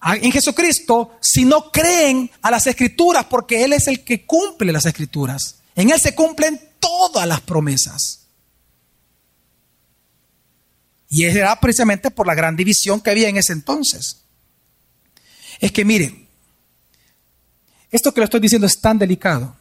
en 0.00 0.30
Jesucristo 0.30 1.16
si 1.20 1.44
no 1.44 1.72
creen 1.72 2.30
a 2.40 2.52
las 2.52 2.68
escrituras, 2.68 3.24
porque 3.24 3.64
Él 3.64 3.72
es 3.72 3.88
el 3.88 4.04
que 4.04 4.24
cumple 4.24 4.70
las 4.70 4.86
escrituras. 4.86 5.56
En 5.74 5.90
Él 5.90 6.00
se 6.00 6.14
cumplen 6.14 6.60
todas 6.82 7.26
las 7.26 7.40
promesas. 7.40 8.26
Y 11.08 11.24
era 11.24 11.58
precisamente 11.60 12.10
por 12.10 12.26
la 12.26 12.34
gran 12.34 12.56
división 12.56 13.00
que 13.00 13.10
había 13.10 13.28
en 13.28 13.36
ese 13.36 13.52
entonces. 13.52 14.22
Es 15.60 15.70
que 15.70 15.84
miren, 15.84 16.26
esto 17.90 18.12
que 18.12 18.20
le 18.20 18.24
estoy 18.24 18.40
diciendo 18.40 18.66
es 18.66 18.80
tan 18.80 18.98
delicado, 18.98 19.54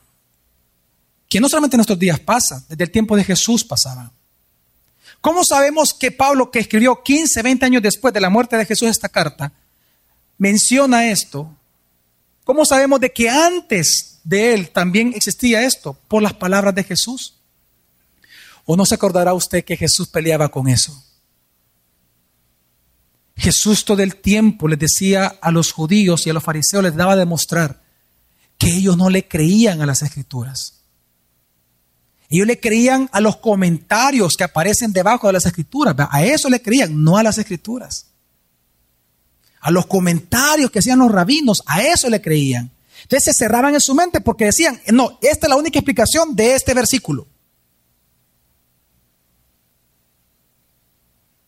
que 1.30 1.40
no 1.40 1.48
solamente 1.48 1.76
en 1.76 1.80
nuestros 1.80 2.00
días 2.00 2.20
pasa, 2.20 2.66
desde 2.68 2.86
el 2.86 2.92
tiempo 2.92 3.16
de 3.16 3.24
Jesús 3.24 3.64
pasaba. 3.64 4.12
¿Cómo 5.20 5.44
sabemos 5.44 5.94
que 5.94 6.12
Pablo, 6.12 6.50
que 6.50 6.60
escribió 6.60 7.04
15, 7.04 7.44
20 7.44 7.66
años 7.66 7.84
después 7.84 8.14
de 8.14 8.22
la 8.22 8.30
muerte 8.30 8.58
de 8.58 8.66
Jesús 8.66 8.90
esta 8.90 9.10
carta, 9.10 9.54
menciona 10.38 11.12
esto, 11.12 11.56
¿cómo 12.52 12.66
sabemos 12.66 13.00
de 13.00 13.14
que 13.14 13.30
antes 13.30 14.20
de 14.26 14.54
él 14.54 14.72
también 14.72 15.14
existía 15.16 15.64
esto? 15.64 15.94
Por 16.10 16.22
las 16.22 16.34
palabras 16.34 16.76
de 16.76 16.84
Jesús. 16.84 17.36
¿O 18.66 18.76
no 18.76 18.86
se 18.86 18.96
acordará 18.96 19.34
usted 19.34 19.64
que 19.64 19.78
Jesús 19.78 20.10
peleaba 20.10 20.50
con 20.50 20.68
eso? 20.68 21.02
Jesús 23.38 23.86
todo 23.86 24.04
el 24.04 24.18
tiempo 24.18 24.68
les 24.68 24.80
decía 24.80 25.28
a 25.42 25.50
los 25.50 25.72
judíos 25.72 26.28
y 26.28 26.30
a 26.30 26.34
los 26.34 26.44
fariseos, 26.44 26.84
les 26.84 26.94
daba 26.94 27.14
a 27.14 27.16
demostrar 27.16 27.82
que 28.58 28.68
ellos 28.68 28.98
no 28.98 29.10
le 29.10 29.30
creían 29.30 29.82
a 29.82 29.86
las 29.86 30.02
escrituras. 30.02 30.82
Ellos 32.28 32.48
le 32.48 32.60
creían 32.60 33.10
a 33.14 33.22
los 33.22 33.38
comentarios 33.38 34.34
que 34.36 34.44
aparecen 34.44 34.92
debajo 34.92 35.28
de 35.28 35.34
las 35.34 35.46
escrituras. 35.46 35.96
A 35.98 36.26
eso 36.26 36.50
le 36.50 36.62
creían, 36.62 37.02
no 37.02 37.16
a 37.16 37.24
las 37.24 37.38
escrituras 37.38 38.11
a 39.62 39.72
los 39.72 39.86
comentarios 39.86 40.72
que 40.72 40.80
hacían 40.80 41.00
los 41.00 41.12
rabinos, 41.12 41.62
a 41.68 41.82
eso 41.84 42.10
le 42.10 42.22
creían. 42.22 42.72
Entonces 43.04 43.24
se 43.26 43.34
cerraban 43.34 43.74
en 43.74 43.82
su 43.82 43.96
mente 43.96 44.20
porque 44.20 44.46
decían, 44.46 44.80
no, 44.92 45.18
esta 45.22 45.46
es 45.46 45.50
la 45.50 45.56
única 45.56 45.80
explicación 45.80 46.36
de 46.36 46.56
este 46.56 46.74
versículo. 46.74 47.28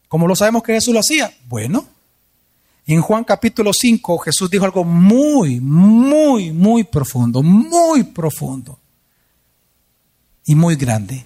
¿Cómo 0.08 0.27
lo 0.27 0.36
sabemos 0.36 0.62
que 0.62 0.74
Jesús 0.74 0.93
lo 0.93 1.00
hacía? 1.00 1.34
Bueno, 1.48 1.88
en 2.86 3.01
Juan 3.01 3.24
capítulo 3.24 3.74
5 3.74 4.20
Jesús 4.20 4.50
dijo 4.50 4.65
algo 4.65 4.84
muy, 4.84 5.60
muy, 5.60 6.51
muy 6.51 6.84
profundo, 6.84 7.41
muy 7.41 8.03
profundo 8.03 8.79
y 10.46 10.53
muy 10.53 10.75
grande. 10.75 11.25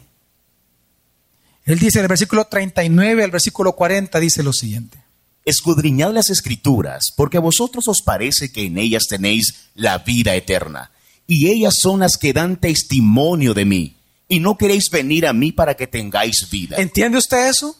Él 1.66 1.80
dice 1.80 2.00
en 2.00 2.06
el 2.06 2.10
versículo 2.10 2.46
39 2.46 3.26
al 3.26 3.32
versículo 3.32 3.74
40, 3.74 4.20
dice 4.22 4.42
lo 4.42 4.54
siguiente 4.54 5.07
escudriñad 5.48 6.14
las 6.14 6.30
escrituras, 6.30 7.12
porque 7.16 7.38
a 7.38 7.42
vosotros 7.42 7.88
os 7.88 8.02
parece 8.02 8.52
que 8.52 8.66
en 8.66 8.78
ellas 8.78 9.08
tenéis 9.08 9.70
la 9.76 10.00
vida 10.00 10.36
eterna, 10.36 10.92
y 11.26 11.50
ellas 11.50 11.76
son 11.82 12.02
las 12.02 12.18
que 12.18 12.34
dan 12.34 12.58
testimonio 12.58 13.54
de 13.54 13.66
mí, 13.66 13.96
y 14.28 14.42
no 14.42 14.58
queréis 14.58 14.90
venir 14.92 15.26
a 15.26 15.32
mí 15.32 15.54
para 15.54 15.76
que 15.76 15.88
tengáis 15.88 16.50
vida. 16.52 16.76
¿Entiende 16.78 17.18
usted 17.18 17.48
eso? 17.48 17.76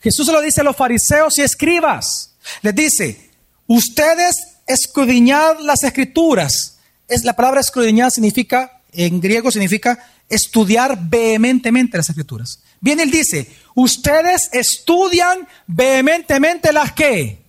Jesús 0.00 0.26
se 0.26 0.32
lo 0.32 0.40
dice 0.40 0.62
a 0.62 0.64
los 0.64 0.76
fariseos 0.76 1.38
y 1.38 1.42
escribas. 1.42 2.32
Les 2.62 2.74
dice, 2.74 3.30
ustedes 3.68 4.34
escudriñad 4.66 5.60
las 5.60 5.84
escrituras. 5.84 6.78
Es, 7.06 7.22
la 7.22 7.36
palabra 7.36 7.60
escudriñar 7.60 8.10
significa, 8.10 8.82
en 8.92 9.20
griego 9.20 9.52
significa 9.52 10.10
estudiar 10.28 10.98
vehementemente 11.08 11.96
las 11.96 12.08
escrituras. 12.08 12.60
Bien, 12.80 13.00
él 13.00 13.10
dice, 13.10 13.54
ustedes 13.74 14.48
estudian 14.52 15.46
vehementemente 15.66 16.72
las 16.72 16.92
que, 16.92 17.42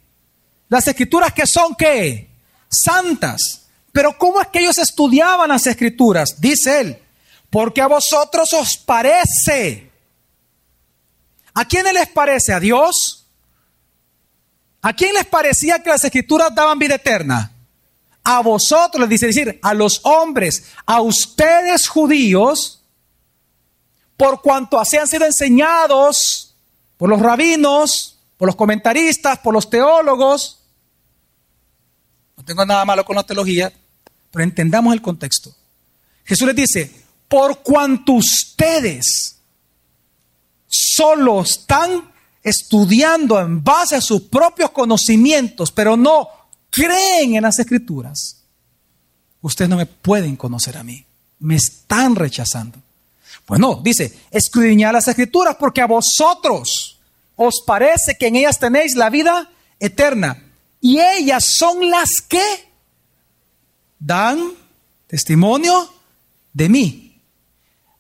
las 0.69 0.87
escrituras 0.87 1.33
que 1.33 1.45
son 1.45 1.75
qué, 1.75 2.29
santas. 2.69 3.67
Pero 3.91 4.17
¿cómo 4.17 4.41
es 4.41 4.47
que 4.47 4.59
ellos 4.59 4.77
estudiaban 4.77 5.49
las 5.49 5.65
escrituras? 5.67 6.39
Dice 6.39 6.81
él, 6.81 6.99
porque 7.49 7.81
a 7.81 7.87
vosotros 7.87 8.53
os 8.53 8.77
parece. 8.77 9.89
¿A 11.53 11.65
quién 11.65 11.85
les 11.91 12.07
parece? 12.09 12.53
¿A 12.53 12.59
Dios? 12.59 13.25
¿A 14.81 14.93
quién 14.93 15.13
les 15.13 15.25
parecía 15.25 15.81
que 15.81 15.89
las 15.89 16.03
escrituras 16.03 16.53
daban 16.53 16.77
vida 16.77 16.95
eterna? 16.95 17.51
A 18.29 18.41
vosotros, 18.41 18.99
les 18.99 19.09
dice 19.09 19.27
decir, 19.27 19.57
a 19.61 19.73
los 19.73 20.01
hombres, 20.03 20.65
a 20.85 20.99
ustedes 20.99 21.87
judíos, 21.87 22.81
por 24.17 24.41
cuanto 24.41 24.77
así 24.77 24.97
han 24.97 25.07
sido 25.07 25.23
enseñados 25.23 26.53
por 26.97 27.07
los 27.07 27.21
rabinos, 27.21 28.19
por 28.35 28.47
los 28.47 28.57
comentaristas, 28.57 29.39
por 29.39 29.53
los 29.53 29.69
teólogos. 29.69 30.59
No 32.35 32.43
tengo 32.43 32.65
nada 32.65 32.83
malo 32.83 33.05
con 33.05 33.15
la 33.15 33.23
teología, 33.23 33.71
pero 34.29 34.43
entendamos 34.43 34.93
el 34.93 35.01
contexto. 35.01 35.55
Jesús 36.25 36.47
les 36.47 36.55
dice, 36.57 36.91
por 37.29 37.59
cuanto 37.59 38.11
ustedes 38.11 39.37
solo 40.67 41.43
están 41.43 42.11
estudiando 42.43 43.39
en 43.39 43.63
base 43.63 43.95
a 43.95 44.01
sus 44.01 44.23
propios 44.23 44.71
conocimientos, 44.71 45.71
pero 45.71 45.95
no 45.95 46.36
creen 46.77 47.35
en 47.35 47.43
las 47.43 47.57
escrituras, 47.57 48.43
ustedes 49.41 49.69
no 49.69 49.77
me 49.77 49.87
pueden 49.87 50.35
conocer 50.35 50.77
a 50.77 50.83
mí, 50.83 51.03
me 51.39 51.55
están 51.55 52.15
rechazando. 52.15 52.79
Pues 53.45 53.61
dice, 53.81 54.13
escudriñad 54.29 54.93
las 54.93 55.07
escrituras 55.07 55.55
porque 55.57 55.81
a 55.81 55.87
vosotros 55.87 56.99
os 57.35 57.63
parece 57.65 58.15
que 58.19 58.27
en 58.27 58.35
ellas 58.35 58.59
tenéis 58.59 58.95
la 58.95 59.09
vida 59.09 59.49
eterna. 59.79 60.43
Y 60.81 60.99
ellas 60.99 61.45
son 61.57 61.89
las 61.89 62.21
que 62.21 62.43
dan 63.99 64.51
testimonio 65.07 65.91
de 66.53 66.69
mí. 66.69 67.21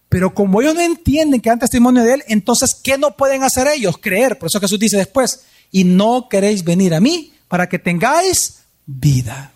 Pero 0.09 0.33
como 0.33 0.61
ellos 0.61 0.75
no 0.75 0.81
entienden 0.81 1.41
que 1.41 1.49
dan 1.49 1.59
testimonio 1.59 2.03
de 2.03 2.15
Él, 2.15 2.23
entonces, 2.27 2.75
¿qué 2.75 2.97
no 2.97 3.15
pueden 3.15 3.43
hacer 3.43 3.67
ellos? 3.67 3.97
Creer. 3.97 4.37
Por 4.37 4.47
eso 4.47 4.59
Jesús 4.59 4.79
dice 4.79 4.97
después, 4.97 5.45
y 5.71 5.83
no 5.83 6.27
queréis 6.29 6.63
venir 6.63 6.93
a 6.93 6.99
mí 6.99 7.33
para 7.47 7.67
que 7.67 7.79
tengáis 7.79 8.59
vida. 8.87 9.51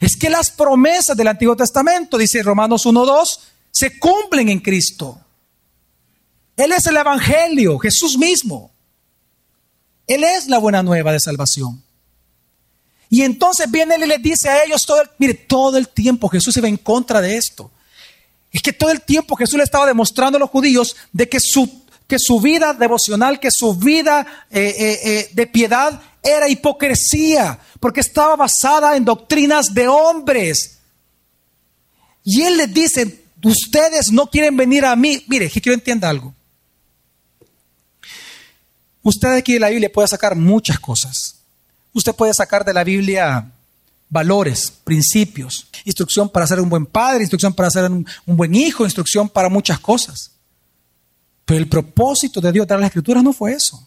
Es 0.00 0.16
que 0.16 0.30
las 0.30 0.50
promesas 0.50 1.16
del 1.16 1.28
Antiguo 1.28 1.56
Testamento, 1.56 2.16
dice 2.16 2.42
Romanos 2.42 2.86
1.2, 2.86 3.38
se 3.70 3.98
cumplen 3.98 4.48
en 4.48 4.60
Cristo. 4.60 5.18
Él 6.56 6.72
es 6.72 6.86
el 6.86 6.96
Evangelio, 6.96 7.78
Jesús 7.78 8.16
mismo. 8.16 8.70
Él 10.06 10.22
es 10.22 10.46
la 10.48 10.58
buena 10.58 10.82
nueva 10.82 11.12
de 11.12 11.20
salvación. 11.20 11.82
Y 13.08 13.22
entonces 13.22 13.70
viene 13.70 13.96
él 13.96 14.04
y 14.04 14.06
les 14.06 14.22
dice 14.22 14.48
a 14.48 14.64
ellos, 14.64 14.84
todo 14.86 15.02
el, 15.02 15.10
mire, 15.18 15.34
todo 15.34 15.76
el 15.76 15.88
tiempo 15.88 16.28
Jesús 16.28 16.54
se 16.54 16.60
va 16.60 16.68
en 16.68 16.76
contra 16.76 17.20
de 17.20 17.36
esto. 17.36 17.70
Es 18.50 18.62
que 18.62 18.72
todo 18.72 18.90
el 18.90 19.02
tiempo 19.02 19.36
Jesús 19.36 19.56
le 19.56 19.64
estaba 19.64 19.86
demostrando 19.86 20.36
a 20.36 20.40
los 20.40 20.50
judíos 20.50 20.96
de 21.12 21.28
que 21.28 21.40
su, 21.40 21.81
que 22.12 22.18
su 22.18 22.42
vida 22.42 22.74
devocional, 22.74 23.40
que 23.40 23.50
su 23.50 23.74
vida 23.74 24.46
eh, 24.50 24.74
eh, 24.78 25.00
eh, 25.02 25.30
de 25.32 25.46
piedad 25.46 25.98
era 26.22 26.46
hipocresía, 26.46 27.58
porque 27.80 28.00
estaba 28.00 28.36
basada 28.36 28.98
en 28.98 29.04
doctrinas 29.06 29.72
de 29.72 29.88
hombres. 29.88 30.76
Y 32.22 32.42
él 32.42 32.58
les 32.58 32.74
dice, 32.74 33.24
ustedes 33.42 34.12
no 34.12 34.26
quieren 34.26 34.58
venir 34.58 34.84
a 34.84 34.94
mí. 34.94 35.24
Mire, 35.26 35.48
que 35.48 35.62
quiero 35.62 35.72
entienda 35.72 36.10
algo. 36.10 36.34
Usted 39.02 39.28
aquí 39.32 39.54
de 39.54 39.60
la 39.60 39.70
Biblia 39.70 39.90
puede 39.90 40.08
sacar 40.08 40.36
muchas 40.36 40.78
cosas. 40.78 41.36
Usted 41.94 42.14
puede 42.14 42.34
sacar 42.34 42.62
de 42.62 42.74
la 42.74 42.84
Biblia 42.84 43.50
valores, 44.10 44.70
principios, 44.84 45.66
instrucción 45.86 46.28
para 46.28 46.46
ser 46.46 46.60
un 46.60 46.68
buen 46.68 46.84
padre, 46.84 47.22
instrucción 47.22 47.54
para 47.54 47.70
ser 47.70 47.90
un 47.90 48.06
buen 48.26 48.54
hijo, 48.54 48.84
instrucción 48.84 49.30
para 49.30 49.48
muchas 49.48 49.80
cosas. 49.80 50.31
Pero 51.44 51.58
el 51.58 51.68
propósito 51.68 52.40
de 52.40 52.52
Dios 52.52 52.66
dar 52.66 52.78
las 52.78 52.88
escrituras 52.88 53.22
no 53.22 53.32
fue 53.32 53.52
eso. 53.52 53.86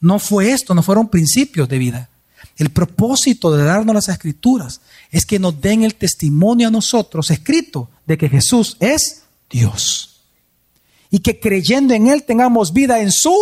No 0.00 0.18
fue 0.18 0.52
esto, 0.52 0.74
no 0.74 0.82
fueron 0.82 1.08
principios 1.08 1.68
de 1.68 1.78
vida. 1.78 2.08
El 2.56 2.70
propósito 2.70 3.54
de 3.54 3.64
darnos 3.64 3.94
las 3.94 4.08
escrituras 4.08 4.80
es 5.10 5.26
que 5.26 5.38
nos 5.38 5.60
den 5.60 5.82
el 5.82 5.94
testimonio 5.94 6.68
a 6.68 6.70
nosotros 6.70 7.30
escrito 7.30 7.90
de 8.06 8.16
que 8.18 8.28
Jesús 8.28 8.76
es 8.80 9.22
Dios. 9.48 10.20
Y 11.10 11.20
que 11.20 11.40
creyendo 11.40 11.94
en 11.94 12.06
Él 12.06 12.22
tengamos 12.22 12.72
vida 12.72 13.00
en 13.00 13.12
su 13.12 13.34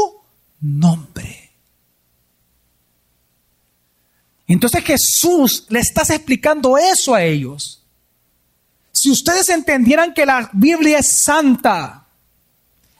nombre. 0.60 1.50
Entonces 4.46 4.82
Jesús 4.82 5.66
le 5.68 5.80
estás 5.80 6.10
explicando 6.10 6.78
eso 6.78 7.14
a 7.14 7.22
ellos. 7.22 7.82
Si 8.92 9.10
ustedes 9.10 9.48
entendieran 9.50 10.14
que 10.14 10.26
la 10.26 10.50
Biblia 10.54 10.98
es 10.98 11.18
santa, 11.22 12.07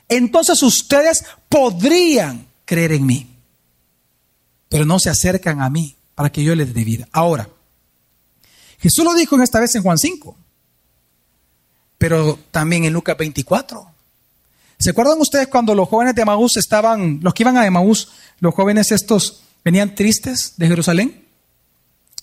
entonces 0.09 0.63
ustedes 0.63 1.25
podrían 1.49 2.47
creer 2.65 2.93
en 2.93 3.07
mí. 3.07 3.27
Pero 4.69 4.85
no 4.85 4.99
se 4.99 5.11
acercan 5.11 5.63
a 5.63 5.71
mí 5.71 5.97
para 6.15 6.31
que 6.31 6.43
yo 6.43 6.55
les 6.55 6.73
dé 6.75 6.85
vida. 6.85 7.09
Ahora, 7.13 7.49
Jesús 8.81 9.05
lo 9.05 9.15
dijo 9.15 9.37
en 9.37 9.43
esta 9.43 9.61
vez 9.61 9.75
en 9.75 9.83
Juan 9.83 9.99
5, 9.99 10.37
pero 11.97 12.39
también 12.51 12.85
en 12.85 12.93
Lucas 12.93 13.17
24. 13.17 13.87
¿Se 14.79 14.91
acuerdan 14.91 15.21
ustedes 15.21 15.49
cuando 15.49 15.75
los 15.75 15.89
jóvenes 15.89 16.15
de 16.15 16.23
Emaús 16.23 16.57
estaban, 16.57 17.19
los 17.23 17.35
que 17.35 17.43
iban 17.43 17.57
a 17.57 17.67
Emaús, 17.67 18.09
los 18.39 18.55
jóvenes 18.55 18.93
estos 18.93 19.43
venían 19.65 19.95
tristes 19.95 20.55
de 20.57 20.69
Jerusalén? 20.69 21.25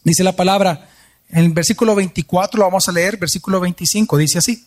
Dice 0.03 0.23
la 0.23 0.35
palabra 0.35 0.89
en 1.29 1.45
el 1.45 1.51
versículo 1.51 1.95
24, 1.95 2.59
lo 2.59 2.65
vamos 2.65 2.87
a 2.87 2.91
leer, 2.91 3.17
versículo 3.17 3.59
25, 3.59 4.17
dice 4.17 4.37
así. 4.37 4.65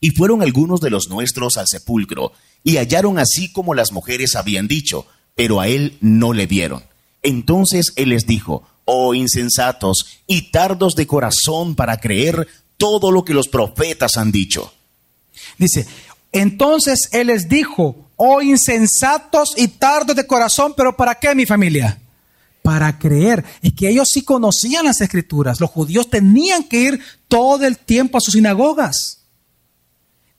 Y 0.00 0.10
fueron 0.10 0.42
algunos 0.42 0.80
de 0.80 0.90
los 0.90 1.08
nuestros 1.08 1.56
al 1.56 1.68
sepulcro, 1.68 2.32
y 2.64 2.76
hallaron 2.76 3.18
así 3.18 3.52
como 3.52 3.74
las 3.74 3.92
mujeres 3.92 4.36
habían 4.36 4.68
dicho, 4.68 5.06
pero 5.34 5.60
a 5.60 5.68
él 5.68 5.96
no 6.00 6.32
le 6.32 6.46
vieron. 6.46 6.82
Entonces 7.22 7.92
él 7.96 8.10
les 8.10 8.26
dijo, 8.26 8.64
oh 8.84 9.14
insensatos 9.14 10.06
y 10.26 10.50
tardos 10.50 10.94
de 10.94 11.06
corazón 11.06 11.74
para 11.74 11.98
creer 11.98 12.48
todo 12.76 13.10
lo 13.10 13.24
que 13.24 13.34
los 13.34 13.48
profetas 13.48 14.16
han 14.16 14.32
dicho. 14.32 14.72
Dice, 15.58 15.86
entonces 16.32 17.08
él 17.12 17.28
les 17.28 17.48
dijo, 17.48 18.08
oh 18.16 18.42
insensatos 18.42 19.54
y 19.56 19.68
tardos 19.68 20.16
de 20.16 20.26
corazón, 20.26 20.74
pero 20.76 20.96
¿para 20.96 21.14
qué 21.14 21.34
mi 21.34 21.46
familia? 21.46 22.00
Para 22.62 22.98
creer. 22.98 23.44
Y 23.62 23.72
que 23.72 23.88
ellos 23.88 24.08
sí 24.12 24.22
conocían 24.22 24.84
las 24.84 25.00
escrituras. 25.00 25.60
Los 25.60 25.70
judíos 25.70 26.10
tenían 26.10 26.64
que 26.64 26.80
ir 26.80 27.00
todo 27.28 27.64
el 27.64 27.78
tiempo 27.78 28.18
a 28.18 28.20
sus 28.20 28.34
sinagogas. 28.34 29.17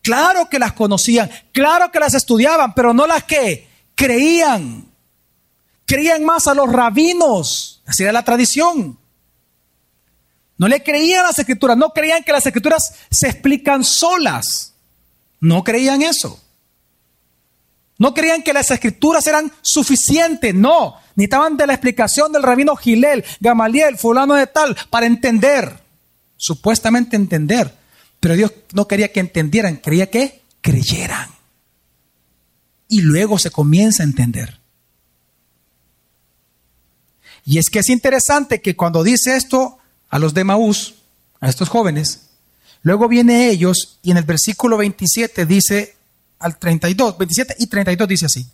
Claro 0.09 0.49
que 0.49 0.57
las 0.57 0.73
conocían, 0.73 1.29
claro 1.51 1.91
que 1.91 1.99
las 1.99 2.15
estudiaban, 2.15 2.73
pero 2.73 2.95
no 2.95 3.05
las 3.05 3.25
que 3.25 3.69
creían. 3.93 4.91
Creían 5.85 6.25
más 6.25 6.47
a 6.47 6.55
los 6.55 6.67
rabinos, 6.67 7.83
así 7.85 8.01
era 8.01 8.11
la 8.11 8.25
tradición. 8.25 8.97
No 10.57 10.67
le 10.67 10.81
creían 10.81 11.21
las 11.21 11.37
escrituras, 11.37 11.77
no 11.77 11.91
creían 11.91 12.23
que 12.23 12.31
las 12.31 12.43
escrituras 12.43 12.91
se 13.11 13.27
explican 13.27 13.83
solas. 13.83 14.73
No 15.39 15.63
creían 15.63 16.01
eso. 16.01 16.41
No 17.99 18.15
creían 18.15 18.41
que 18.41 18.51
las 18.51 18.71
escrituras 18.71 19.27
eran 19.27 19.51
suficientes, 19.61 20.55
no. 20.55 20.95
Necesitaban 21.13 21.55
de 21.55 21.67
la 21.67 21.73
explicación 21.73 22.31
del 22.31 22.41
rabino 22.41 22.75
Gilel, 22.75 23.23
Gamaliel, 23.39 23.95
fulano 23.95 24.33
de 24.33 24.47
tal, 24.47 24.75
para 24.89 25.05
entender, 25.05 25.83
supuestamente 26.35 27.15
entender. 27.15 27.77
Pero 28.19 28.35
Dios 28.35 28.51
no 28.73 28.87
quería 28.87 29.11
que 29.11 29.19
entendieran, 29.19 29.77
quería 29.77 30.09
que 30.09 30.41
creyeran. 30.61 31.29
Y 32.87 33.01
luego 33.01 33.37
se 33.37 33.51
comienza 33.51 34.03
a 34.03 34.05
entender. 34.05 34.59
Y 37.45 37.57
es 37.57 37.69
que 37.69 37.79
es 37.79 37.89
interesante 37.89 38.61
que 38.61 38.75
cuando 38.75 39.03
dice 39.03 39.35
esto 39.35 39.77
a 40.09 40.19
los 40.19 40.33
de 40.33 40.43
Maús, 40.43 40.95
a 41.39 41.49
estos 41.49 41.69
jóvenes, 41.69 42.27
luego 42.81 43.07
viene 43.07 43.49
ellos 43.49 43.99
y 44.03 44.11
en 44.11 44.17
el 44.17 44.23
versículo 44.23 44.77
27 44.77 45.45
dice 45.45 45.95
al 46.39 46.57
32, 46.57 47.17
27 47.17 47.55
y 47.59 47.67
32 47.67 48.07
dice 48.07 48.25
así. 48.25 48.45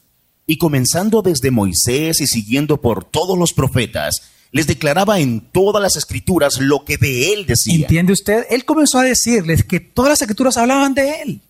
Y 0.48 0.58
comenzando 0.58 1.22
desde 1.22 1.52
Moisés 1.52 2.22
y 2.22 2.28
siguiendo 2.28 2.80
por 2.80 3.04
todos 3.04 3.38
los 3.38 3.54
profetas, 3.54 4.22
les 4.52 4.68
declaraba 4.68 5.20
en 5.20 5.42
todas 5.42 5.82
las 5.82 5.96
escrituras 5.96 6.60
lo 6.60 6.86
que 6.86 6.98
de 6.98 7.34
él 7.34 7.46
decía. 7.46 7.76
¿Entiende 7.76 8.14
usted? 8.14 8.46
Él 8.50 8.66
comenzó 8.66 9.00
a 9.00 9.04
decirles 9.04 9.64
que 9.64 9.80
todas 9.80 10.10
las 10.10 10.22
escrituras 10.22 10.58
hablaban 10.58 10.94
de 10.94 11.22
él. 11.22 11.42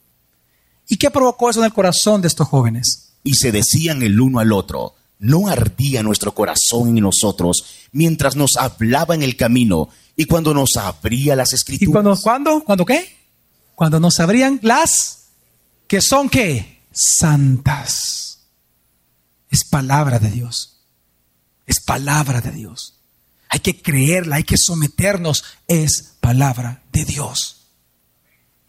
¿Y 0.88 0.98
qué 0.98 1.12
provocó 1.12 1.50
eso 1.50 1.60
en 1.60 1.66
el 1.66 1.74
corazón 1.74 2.22
de 2.22 2.28
estos 2.28 2.48
jóvenes? 2.48 3.14
Y 3.24 3.36
se 3.36 3.52
decían 3.52 4.04
el 4.04 4.20
uno 4.20 4.40
al 4.40 4.52
otro, 4.52 4.96
¿no 5.20 5.48
ardía 5.48 6.04
nuestro 6.04 6.34
corazón 6.34 6.90
en 6.90 7.04
nosotros 7.04 7.66
mientras 7.92 8.36
nos 8.36 8.56
hablaba 8.58 9.16
en 9.16 9.24
el 9.24 9.36
camino 9.36 9.90
y 10.16 10.26
cuando 10.26 10.54
nos 10.54 10.76
abría 10.78 11.36
las 11.36 11.52
¿Y 11.52 11.56
escrituras? 11.56 11.92
cuando, 11.92 12.22
cuándo? 12.22 12.64
¿Cuándo 12.64 12.86
qué? 12.86 13.16
Cuando 13.74 14.00
nos 14.00 14.20
abrían 14.20 14.60
las 14.62 15.26
que 15.88 16.02
son 16.02 16.30
qué? 16.30 16.82
Santas. 16.92 18.40
Es 19.50 19.64
palabra 19.64 20.20
de 20.20 20.32
Dios. 20.32 20.75
Es 21.66 21.80
palabra 21.80 22.42
de 22.42 22.52
Dios. 22.52 22.96
Hay 23.50 23.60
que 23.60 23.82
creerla, 23.82 24.38
hay 24.38 24.44
que 24.44 24.58
someternos. 24.58 25.44
Es 25.68 26.16
palabra 26.20 26.84
de 26.92 27.06
Dios. 27.06 27.68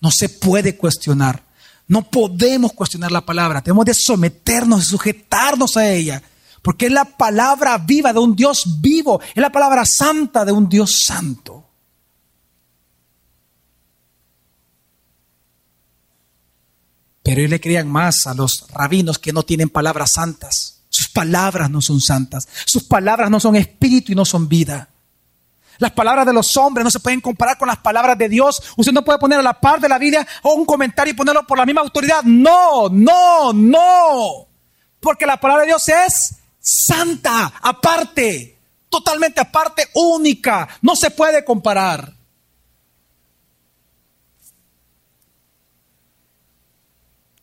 No 0.01 0.11
se 0.11 0.29
puede 0.29 0.77
cuestionar. 0.77 1.45
No 1.89 2.11
podemos 2.11 2.73
cuestionar 2.73 3.13
la 3.13 3.25
palabra. 3.25 3.63
Tenemos 3.63 3.85
de 3.85 3.95
someternos, 3.95 4.87
sujetarnos 4.87 5.77
a 5.77 5.89
ella. 5.89 6.23
Porque 6.63 6.87
es 6.87 6.93
la 6.93 7.05
palabra 7.05 7.79
viva 7.79 8.13
de 8.13 8.19
un 8.19 8.35
Dios 8.35 8.81
vivo. 8.81 9.21
Es 9.21 9.41
la 9.41 9.53
palabra 9.53 9.85
santa 9.85 10.45
de 10.45 10.53
un 10.53 10.69
Dios 10.69 11.05
santo. 11.05 11.65
Pero 17.23 17.41
ellos 17.41 17.51
le 17.51 17.61
creían 17.61 17.89
más 17.89 18.27
a 18.29 18.35
los 18.35 18.67
rabinos 18.71 19.19
que 19.19 19.33
no 19.33 19.43
tienen 19.43 19.69
palabras 19.69 20.13
santas. 20.15 20.76
Sus 20.97 21.09
palabras 21.09 21.71
no 21.71 21.83
son 21.83 22.01
santas. 22.01 22.49
Sus 22.65 22.85
palabras 22.85 23.31
no 23.31 23.39
son 23.39 23.55
espíritu 23.55 24.13
y 24.13 24.15
no 24.15 24.25
son 24.25 24.49
vida. 24.49 24.89
Las 25.77 25.93
palabras 25.93 26.25
de 26.25 26.33
los 26.33 26.57
hombres 26.57 26.85
no 26.85 26.91
se 26.91 27.01
pueden 27.01 27.21
comparar 27.21 27.59
con 27.59 27.69
las 27.69 27.77
palabras 27.77 28.17
de 28.17 28.31
Dios. 28.31 28.63
Usted 28.79 28.95
no 28.95 29.05
puede 29.05 29.19
poner 29.19 29.39
a 29.39 29.43
la 29.43 29.61
par 29.61 29.79
de 29.79 29.91
la 29.91 29.99
Biblia 29.99 30.27
o 30.41 30.55
un 30.55 30.65
comentario 30.65 31.13
y 31.13 31.15
ponerlo 31.15 31.47
por 31.47 31.59
la 31.59 31.67
misma 31.67 31.83
autoridad. 31.83 32.23
No, 32.23 32.89
no, 32.89 33.53
no. 33.53 34.47
Porque 34.99 35.27
la 35.27 35.39
palabra 35.39 35.65
de 35.65 35.69
Dios 35.69 35.87
es 35.87 36.37
santa, 36.59 37.53
aparte, 37.61 38.57
totalmente 38.89 39.39
aparte, 39.39 39.89
única. 39.93 40.67
No 40.81 40.97
se 40.97 41.11
puede 41.11 41.45
comparar. 41.45 42.11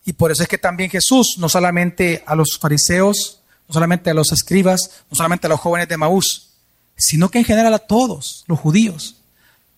Y 0.06 0.12
por 0.12 0.32
eso 0.32 0.42
es 0.42 0.48
que 0.48 0.58
también 0.58 0.90
Jesús, 0.90 1.36
no 1.38 1.48
solamente 1.48 2.24
a 2.26 2.34
los 2.34 2.58
fariseos, 2.58 3.43
no 3.68 3.72
solamente 3.72 4.10
a 4.10 4.14
los 4.14 4.32
escribas, 4.32 4.90
no 5.10 5.16
solamente 5.16 5.46
a 5.46 5.50
los 5.50 5.60
jóvenes 5.60 5.88
de 5.88 5.96
Maús, 5.96 6.50
sino 6.96 7.30
que 7.30 7.38
en 7.38 7.44
general 7.44 7.74
a 7.74 7.78
todos 7.78 8.44
los 8.46 8.58
judíos, 8.58 9.16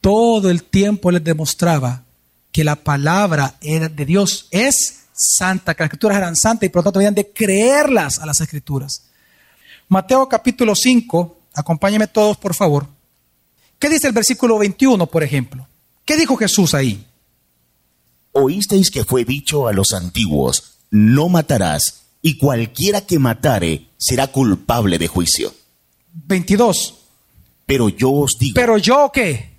todo 0.00 0.50
el 0.50 0.62
tiempo 0.62 1.10
les 1.10 1.24
demostraba 1.24 2.04
que 2.52 2.64
la 2.64 2.76
palabra 2.76 3.56
de 3.60 4.04
Dios 4.04 4.48
es 4.50 5.04
santa, 5.12 5.74
que 5.74 5.82
las 5.82 5.88
escrituras 5.88 6.18
eran 6.18 6.36
santas 6.36 6.66
y 6.66 6.70
por 6.70 6.80
lo 6.80 6.84
tanto 6.84 6.98
debían 6.98 7.14
de 7.14 7.30
creerlas 7.30 8.18
a 8.18 8.26
las 8.26 8.40
escrituras. 8.40 9.02
Mateo 9.88 10.28
capítulo 10.28 10.74
5, 10.74 11.38
acompáñenme 11.54 12.06
todos 12.06 12.36
por 12.36 12.54
favor. 12.54 12.86
¿Qué 13.78 13.88
dice 13.88 14.06
el 14.06 14.12
versículo 14.12 14.58
21, 14.58 15.06
por 15.06 15.22
ejemplo? 15.22 15.66
¿Qué 16.04 16.16
dijo 16.16 16.36
Jesús 16.36 16.74
ahí? 16.74 17.06
Oísteis 18.32 18.90
que 18.90 19.04
fue 19.04 19.24
dicho 19.24 19.66
a 19.68 19.72
los 19.72 19.92
antiguos, 19.92 20.78
no 20.90 21.28
matarás, 21.28 22.05
y 22.22 22.36
cualquiera 22.38 23.00
que 23.02 23.18
matare 23.18 23.88
será 23.96 24.26
culpable 24.28 24.98
de 24.98 25.08
juicio. 25.08 25.54
22. 26.12 26.94
Pero 27.66 27.88
yo 27.88 28.10
os 28.10 28.36
digo, 28.38 28.54
Pero 28.54 28.78
yo 28.78 29.10
qué? 29.12 29.56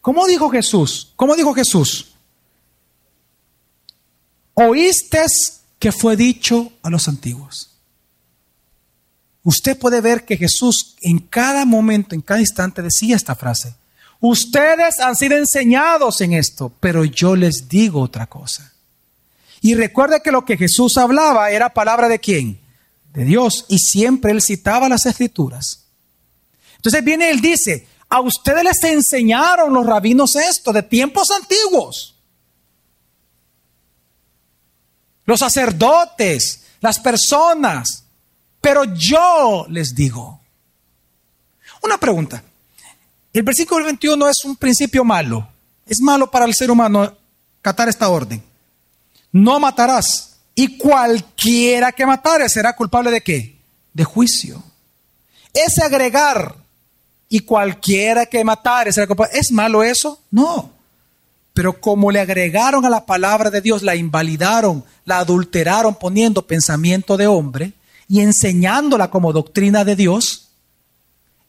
¿Cómo 0.00 0.26
dijo 0.26 0.50
Jesús? 0.50 1.12
¿Cómo 1.16 1.34
dijo 1.34 1.54
Jesús? 1.54 2.12
Oíste 4.54 5.24
que 5.78 5.92
fue 5.92 6.16
dicho 6.16 6.72
a 6.82 6.90
los 6.90 7.08
antiguos. 7.08 7.70
Usted 9.42 9.78
puede 9.78 10.00
ver 10.00 10.24
que 10.24 10.36
Jesús 10.36 10.96
en 11.00 11.18
cada 11.18 11.64
momento, 11.64 12.14
en 12.14 12.20
cada 12.20 12.40
instante 12.40 12.82
decía 12.82 13.16
esta 13.16 13.34
frase. 13.34 13.74
Ustedes 14.20 14.98
han 14.98 15.14
sido 15.16 15.36
enseñados 15.36 16.20
en 16.20 16.32
esto, 16.32 16.72
pero 16.80 17.04
yo 17.04 17.36
les 17.36 17.68
digo 17.68 18.02
otra 18.02 18.26
cosa. 18.26 18.72
Y 19.60 19.74
recuerde 19.74 20.20
que 20.22 20.32
lo 20.32 20.44
que 20.44 20.56
Jesús 20.56 20.96
hablaba 20.96 21.50
era 21.50 21.74
palabra 21.74 22.08
de 22.08 22.18
quién? 22.18 22.60
De 23.12 23.24
Dios. 23.24 23.64
Y 23.68 23.78
siempre 23.78 24.32
él 24.32 24.42
citaba 24.42 24.88
las 24.88 25.06
escrituras. 25.06 25.86
Entonces 26.76 27.02
viene 27.02 27.30
él 27.30 27.40
dice, 27.40 27.88
A 28.08 28.20
ustedes 28.20 28.62
les 28.64 28.82
enseñaron 28.84 29.72
los 29.72 29.84
rabinos 29.84 30.36
esto 30.36 30.72
de 30.72 30.82
tiempos 30.82 31.30
antiguos. 31.30 32.14
Los 35.24 35.40
sacerdotes, 35.40 36.64
las 36.80 36.98
personas. 37.00 38.04
Pero 38.60 38.84
yo 38.84 39.66
les 39.68 39.94
digo. 39.94 40.40
Una 41.82 41.98
pregunta. 41.98 42.42
El 43.32 43.42
versículo 43.42 43.84
21 43.84 44.28
es 44.28 44.44
un 44.44 44.56
principio 44.56 45.04
malo. 45.04 45.48
Es 45.86 46.00
malo 46.00 46.30
para 46.30 46.44
el 46.44 46.54
ser 46.54 46.70
humano 46.70 47.16
catar 47.60 47.88
esta 47.88 48.08
orden. 48.08 48.42
No 49.32 49.60
matarás. 49.60 50.36
Y 50.54 50.76
cualquiera 50.76 51.92
que 51.92 52.06
matare 52.06 52.48
será 52.48 52.74
culpable 52.74 53.10
de 53.10 53.20
qué? 53.20 53.56
De 53.92 54.04
juicio. 54.04 54.62
Ese 55.52 55.82
agregar 55.82 56.56
y 57.28 57.40
cualquiera 57.40 58.26
que 58.26 58.42
matare 58.44 58.92
será 58.92 59.06
culpable. 59.06 59.38
¿Es 59.38 59.52
malo 59.52 59.82
eso? 59.82 60.20
No. 60.30 60.72
Pero 61.54 61.80
como 61.80 62.10
le 62.10 62.20
agregaron 62.20 62.84
a 62.84 62.90
la 62.90 63.06
palabra 63.06 63.50
de 63.50 63.60
Dios, 63.60 63.82
la 63.82 63.96
invalidaron, 63.96 64.84
la 65.04 65.18
adulteraron 65.18 65.94
poniendo 65.94 66.46
pensamiento 66.46 67.16
de 67.16 67.26
hombre 67.26 67.72
y 68.08 68.20
enseñándola 68.20 69.10
como 69.10 69.32
doctrina 69.32 69.84
de 69.84 69.96
Dios, 69.96 70.48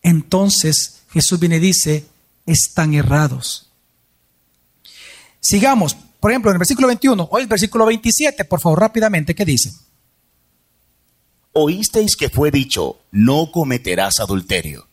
entonces 0.02 1.02
Jesús 1.12 1.39
viene 1.39 1.58
y 1.58 1.60
dice, 1.60 2.06
están 2.46 2.94
errados. 2.94 3.70
Sigamos, 5.39 5.96
por 6.20 6.32
ejemplo, 6.32 6.52
en 6.52 6.56
el 6.56 6.60
versículo 6.60 6.88
21, 6.88 7.30
hoy 7.32 7.42
el 7.44 7.48
versículo 7.48 7.86
27, 7.86 8.46
por 8.46 8.60
favor, 8.60 8.80
rápidamente, 8.80 9.34
¿qué 9.34 9.46
dice? 9.46 9.72
Oísteis 11.54 12.16
que 12.16 12.30
fue 12.30 12.52
dicho, 12.52 13.00
no 13.12 13.52
cometerás 13.52 14.20
adulterio. 14.20 14.88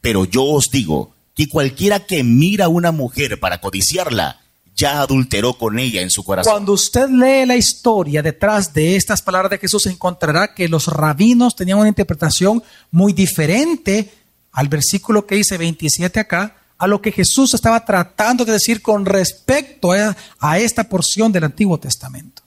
Pero 0.00 0.24
yo 0.24 0.44
os 0.44 0.70
digo 0.70 1.14
que 1.34 1.48
cualquiera 1.48 2.06
que 2.06 2.24
mira 2.24 2.66
a 2.66 2.68
una 2.68 2.92
mujer 2.92 3.38
para 3.40 3.60
codiciarla, 3.60 4.40
ya 4.74 5.00
adulteró 5.00 5.54
con 5.54 5.78
ella 5.78 6.02
en 6.02 6.10
su 6.10 6.22
corazón. 6.22 6.52
Cuando 6.52 6.72
usted 6.72 7.08
lee 7.08 7.46
la 7.46 7.56
historia 7.56 8.22
detrás 8.22 8.72
de 8.72 8.94
estas 8.96 9.22
palabras 9.22 9.50
de 9.50 9.58
Jesús, 9.58 9.86
encontrará 9.86 10.54
que 10.54 10.68
los 10.68 10.86
rabinos 10.86 11.56
tenían 11.56 11.78
una 11.78 11.88
interpretación 11.88 12.62
muy 12.92 13.12
diferente 13.12 14.12
al 14.52 14.68
versículo 14.68 15.26
que 15.26 15.34
dice 15.34 15.58
27 15.58 16.20
acá, 16.20 16.57
a 16.78 16.86
lo 16.86 17.02
que 17.02 17.12
Jesús 17.12 17.52
estaba 17.54 17.84
tratando 17.84 18.44
de 18.44 18.52
decir 18.52 18.80
con 18.80 19.04
respecto 19.04 19.92
a, 19.92 20.16
a 20.38 20.58
esta 20.58 20.84
porción 20.88 21.32
del 21.32 21.44
Antiguo 21.44 21.78
Testamento. 21.78 22.42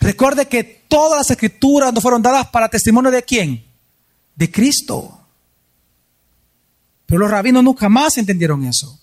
Recuerde 0.00 0.46
que 0.46 0.62
todas 0.62 1.18
las 1.18 1.30
escrituras 1.30 1.92
no 1.92 2.02
fueron 2.02 2.20
dadas 2.20 2.48
para 2.48 2.68
testimonio 2.68 3.10
de 3.10 3.22
quién? 3.22 3.64
De 4.34 4.50
Cristo. 4.50 5.18
Pero 7.06 7.20
los 7.20 7.30
rabinos 7.30 7.64
nunca 7.64 7.88
más 7.88 8.18
entendieron 8.18 8.64
eso. 8.64 9.00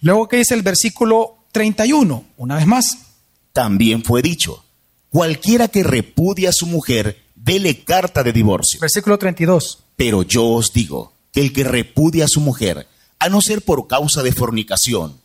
Luego 0.00 0.28
que 0.28 0.38
dice 0.38 0.54
el 0.54 0.62
versículo 0.62 1.44
31, 1.52 2.24
una 2.36 2.56
vez 2.56 2.66
más. 2.66 2.98
También 3.52 4.02
fue 4.02 4.22
dicho, 4.22 4.64
cualquiera 5.08 5.68
que 5.68 5.84
repudia 5.84 6.50
a 6.50 6.52
su 6.52 6.66
mujer, 6.66 7.22
dele 7.34 7.84
carta 7.84 8.22
de 8.22 8.32
divorcio. 8.32 8.80
Versículo 8.80 9.18
32. 9.18 9.84
Pero 9.96 10.22
yo 10.22 10.44
os 10.46 10.72
digo 10.72 11.15
que 11.36 11.42
el 11.42 11.52
que 11.52 11.64
repudia 11.64 12.24
a 12.24 12.28
su 12.28 12.40
mujer, 12.40 12.88
a 13.18 13.28
no 13.28 13.42
ser 13.42 13.60
por 13.60 13.88
causa 13.88 14.22
de 14.22 14.32
fornicación, 14.32 15.20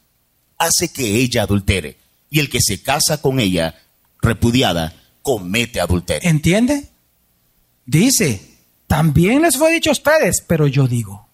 hace 0.58 0.92
que 0.92 1.16
ella 1.22 1.44
adultere, 1.44 2.00
y 2.30 2.40
el 2.40 2.50
que 2.50 2.60
se 2.60 2.84
casa 2.84 3.22
con 3.22 3.40
ella, 3.40 3.82
repudiada, 4.22 4.94
comete 5.22 5.80
adulterio. 5.80 6.30
¿Entiende? 6.30 6.90
Dice, 7.86 8.58
también 8.88 9.42
les 9.42 9.56
fue 9.56 9.72
dicho 9.72 9.90
a 9.90 9.94
ustedes, 9.94 10.44
pero 10.46 10.68
yo 10.68 10.86
digo, 10.86 11.30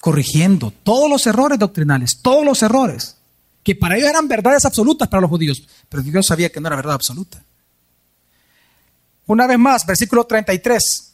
corrigiendo 0.00 0.70
todos 0.70 1.08
los 1.08 1.26
errores 1.26 1.58
doctrinales, 1.58 2.18
todos 2.20 2.44
los 2.44 2.62
errores, 2.62 3.16
que 3.62 3.74
para 3.74 3.96
ellos 3.96 4.10
eran 4.10 4.28
verdades 4.28 4.66
absolutas 4.66 5.08
para 5.08 5.22
los 5.22 5.30
judíos, 5.30 5.66
pero 5.88 6.02
Dios 6.02 6.26
sabía 6.26 6.52
que 6.52 6.60
no 6.60 6.66
era 6.66 6.76
verdad 6.76 6.96
absoluta. 6.96 7.42
Una 9.24 9.46
vez 9.46 9.58
más, 9.58 9.86
versículo 9.86 10.24
33. 10.24 11.07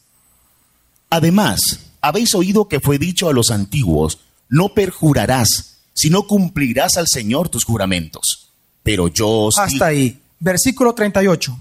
Además, 1.14 1.78
habéis 2.00 2.34
oído 2.34 2.66
que 2.66 2.80
fue 2.80 2.98
dicho 2.98 3.28
a 3.28 3.32
los 3.32 3.52
antiguos, 3.52 4.18
no 4.48 4.70
perjurarás, 4.70 5.76
sino 5.92 6.26
cumplirás 6.26 6.96
al 6.96 7.06
Señor 7.06 7.48
tus 7.48 7.62
juramentos. 7.62 8.50
Pero 8.82 9.06
yo 9.06 9.28
os 9.28 9.56
Hasta 9.56 9.86
ahí. 9.86 10.18
Versículo 10.40 10.92
38. 10.92 11.56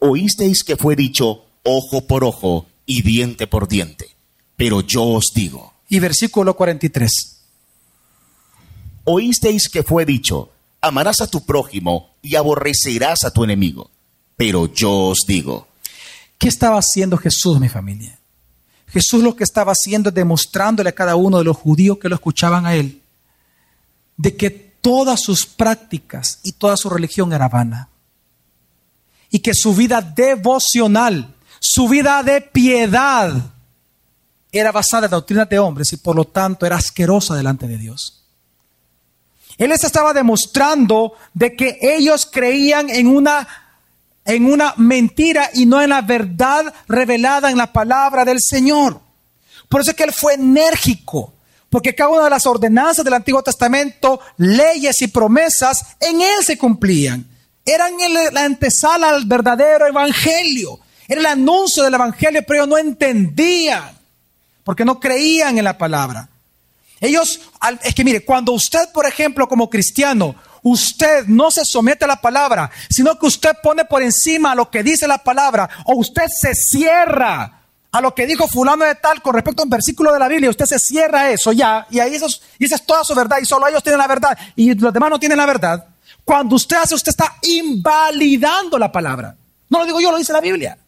oísteis 0.00 0.64
que 0.64 0.76
fue 0.76 0.96
dicho 0.96 1.44
ojo 1.62 2.08
por 2.08 2.24
ojo 2.24 2.66
y 2.84 3.02
diente 3.02 3.46
por 3.46 3.68
diente. 3.68 4.08
Pero 4.56 4.80
yo 4.80 5.04
os 5.04 5.30
digo, 5.32 5.72
Y 5.88 6.00
versículo 6.00 6.56
43. 6.56 7.10
oísteis 9.04 9.68
que 9.68 9.84
fue 9.84 10.04
dicho, 10.04 10.50
amarás 10.80 11.20
a 11.20 11.28
tu 11.28 11.46
prójimo 11.46 12.10
y 12.22 12.34
aborrecerás 12.34 13.22
a 13.22 13.30
tu 13.30 13.44
enemigo. 13.44 13.88
Pero 14.36 14.66
yo 14.74 14.90
os 15.10 15.20
digo, 15.28 15.68
¿Qué 16.40 16.48
estaba 16.48 16.78
haciendo 16.78 17.18
Jesús, 17.18 17.60
mi 17.60 17.68
familia? 17.68 18.18
Jesús 18.88 19.22
lo 19.22 19.36
que 19.36 19.44
estaba 19.44 19.72
haciendo 19.72 20.08
es 20.08 20.14
demostrándole 20.14 20.88
a 20.88 20.94
cada 20.94 21.14
uno 21.14 21.36
de 21.36 21.44
los 21.44 21.54
judíos 21.54 21.98
que 21.98 22.08
lo 22.08 22.14
escuchaban 22.14 22.64
a 22.64 22.74
él, 22.74 23.02
de 24.16 24.34
que 24.34 24.48
todas 24.48 25.20
sus 25.20 25.44
prácticas 25.44 26.40
y 26.42 26.52
toda 26.52 26.78
su 26.78 26.88
religión 26.88 27.34
era 27.34 27.50
vana. 27.50 27.90
Y 29.28 29.40
que 29.40 29.52
su 29.52 29.74
vida 29.74 30.00
devocional, 30.00 31.34
su 31.60 31.90
vida 31.90 32.22
de 32.22 32.40
piedad, 32.40 33.52
era 34.50 34.72
basada 34.72 35.08
en 35.08 35.10
doctrinas 35.10 35.48
de 35.50 35.58
hombres 35.58 35.92
y 35.92 35.98
por 35.98 36.16
lo 36.16 36.24
tanto 36.24 36.64
era 36.64 36.76
asquerosa 36.76 37.34
delante 37.34 37.68
de 37.68 37.76
Dios. 37.76 38.24
Él 39.58 39.68
les 39.68 39.84
estaba 39.84 40.14
demostrando 40.14 41.12
de 41.34 41.54
que 41.54 41.78
ellos 41.82 42.26
creían 42.32 42.88
en 42.88 43.08
una 43.08 43.46
en 44.34 44.46
una 44.46 44.74
mentira 44.76 45.50
y 45.54 45.66
no 45.66 45.82
en 45.82 45.90
la 45.90 46.02
verdad 46.02 46.72
revelada 46.86 47.50
en 47.50 47.58
la 47.58 47.72
palabra 47.72 48.24
del 48.24 48.40
Señor. 48.40 49.00
Por 49.68 49.80
eso 49.80 49.90
es 49.90 49.96
que 49.96 50.04
él 50.04 50.12
fue 50.12 50.34
enérgico, 50.34 51.34
porque 51.68 51.94
cada 51.94 52.10
una 52.10 52.24
de 52.24 52.30
las 52.30 52.46
ordenanzas 52.46 53.04
del 53.04 53.14
Antiguo 53.14 53.42
Testamento, 53.42 54.20
leyes 54.36 55.02
y 55.02 55.08
promesas, 55.08 55.96
en 56.00 56.20
él 56.20 56.44
se 56.44 56.58
cumplían. 56.58 57.26
Eran 57.64 57.92
la 58.32 58.44
antesala 58.44 59.10
al 59.10 59.24
verdadero 59.24 59.86
evangelio. 59.86 60.80
Era 61.08 61.20
el 61.20 61.26
anuncio 61.26 61.82
del 61.82 61.94
evangelio, 61.94 62.42
pero 62.46 62.60
ellos 62.60 62.68
no 62.68 62.78
entendían, 62.78 63.98
porque 64.64 64.84
no 64.84 65.00
creían 65.00 65.58
en 65.58 65.64
la 65.64 65.76
palabra. 65.76 66.28
Ellos, 67.00 67.40
es 67.82 67.94
que 67.94 68.04
mire, 68.04 68.24
cuando 68.24 68.52
usted, 68.52 68.90
por 68.92 69.06
ejemplo, 69.06 69.48
como 69.48 69.70
cristiano, 69.70 70.36
usted 70.62 71.26
no 71.26 71.50
se 71.50 71.64
somete 71.64 72.04
a 72.04 72.08
la 72.08 72.20
palabra, 72.20 72.70
sino 72.88 73.18
que 73.18 73.26
usted 73.26 73.52
pone 73.62 73.84
por 73.84 74.02
encima 74.02 74.54
lo 74.54 74.70
que 74.70 74.82
dice 74.82 75.06
la 75.06 75.18
palabra, 75.18 75.68
o 75.84 75.96
usted 75.96 76.24
se 76.28 76.54
cierra 76.54 77.60
a 77.92 78.00
lo 78.00 78.14
que 78.14 78.26
dijo 78.26 78.46
fulano 78.46 78.84
de 78.84 78.94
tal 78.94 79.20
con 79.20 79.34
respecto 79.34 79.62
a 79.62 79.64
un 79.64 79.70
versículo 79.70 80.12
de 80.12 80.18
la 80.18 80.28
Biblia, 80.28 80.50
usted 80.50 80.66
se 80.66 80.78
cierra 80.78 81.30
eso 81.30 81.52
ya, 81.52 81.86
y 81.90 81.98
ahí 81.98 82.14
esos, 82.14 82.42
y 82.58 82.66
esa 82.66 82.76
es 82.76 82.86
toda 82.86 83.04
su 83.04 83.14
verdad, 83.14 83.38
y 83.42 83.46
solo 83.46 83.66
ellos 83.66 83.82
tienen 83.82 83.98
la 83.98 84.06
verdad, 84.06 84.38
y 84.54 84.74
los 84.74 84.92
demás 84.92 85.10
no 85.10 85.18
tienen 85.18 85.38
la 85.38 85.46
verdad. 85.46 85.86
Cuando 86.24 86.54
usted 86.56 86.76
hace, 86.76 86.94
usted 86.94 87.10
está 87.10 87.36
invalidando 87.42 88.78
la 88.78 88.92
palabra. 88.92 89.34
No 89.68 89.80
lo 89.80 89.86
digo 89.86 90.00
yo, 90.00 90.12
lo 90.12 90.18
dice 90.18 90.32
la 90.32 90.40
Biblia. 90.40 90.78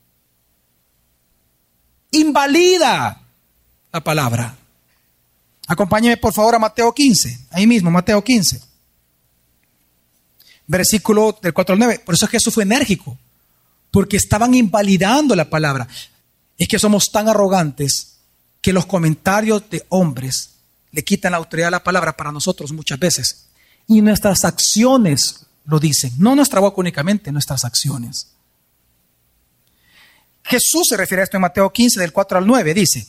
Invalida 2.12 3.20
la 3.90 4.00
palabra. 4.00 4.54
Acompáñeme 5.66 6.16
por 6.16 6.32
favor 6.32 6.54
a 6.54 6.58
Mateo 6.58 6.92
15, 6.92 7.46
ahí 7.50 7.66
mismo, 7.66 7.90
Mateo 7.90 8.22
15. 8.22 8.71
Versículo 10.72 11.38
del 11.42 11.52
4 11.52 11.74
al 11.74 11.78
9. 11.78 12.00
Por 12.02 12.14
eso 12.14 12.26
Jesús 12.26 12.54
fue 12.54 12.62
enérgico, 12.62 13.18
porque 13.90 14.16
estaban 14.16 14.54
invalidando 14.54 15.36
la 15.36 15.50
palabra. 15.50 15.86
Es 16.56 16.66
que 16.66 16.78
somos 16.78 17.12
tan 17.12 17.28
arrogantes 17.28 18.20
que 18.62 18.72
los 18.72 18.86
comentarios 18.86 19.68
de 19.68 19.84
hombres 19.90 20.54
le 20.90 21.04
quitan 21.04 21.32
la 21.32 21.38
autoridad 21.38 21.68
a 21.68 21.72
la 21.72 21.84
palabra 21.84 22.16
para 22.16 22.32
nosotros 22.32 22.72
muchas 22.72 22.98
veces. 22.98 23.48
Y 23.86 24.00
nuestras 24.00 24.46
acciones 24.46 25.44
lo 25.66 25.78
dicen, 25.78 26.10
no 26.16 26.34
nuestra 26.34 26.60
boca 26.60 26.80
únicamente, 26.80 27.30
nuestras 27.32 27.66
acciones. 27.66 28.28
Jesús 30.42 30.88
se 30.88 30.96
refiere 30.96 31.20
a 31.20 31.24
esto 31.24 31.36
en 31.36 31.42
Mateo 31.42 31.70
15, 31.70 32.00
del 32.00 32.14
4 32.14 32.38
al 32.38 32.46
9, 32.46 32.72
dice, 32.72 33.06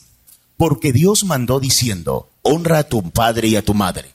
porque 0.58 0.92
Dios 0.92 1.24
mandó 1.24 1.60
diciendo, 1.60 2.28
honra 2.42 2.80
a 2.80 2.84
tu 2.84 3.10
padre 3.10 3.48
y 3.48 3.56
a 3.56 3.62
tu 3.62 3.72
madre, 3.72 4.13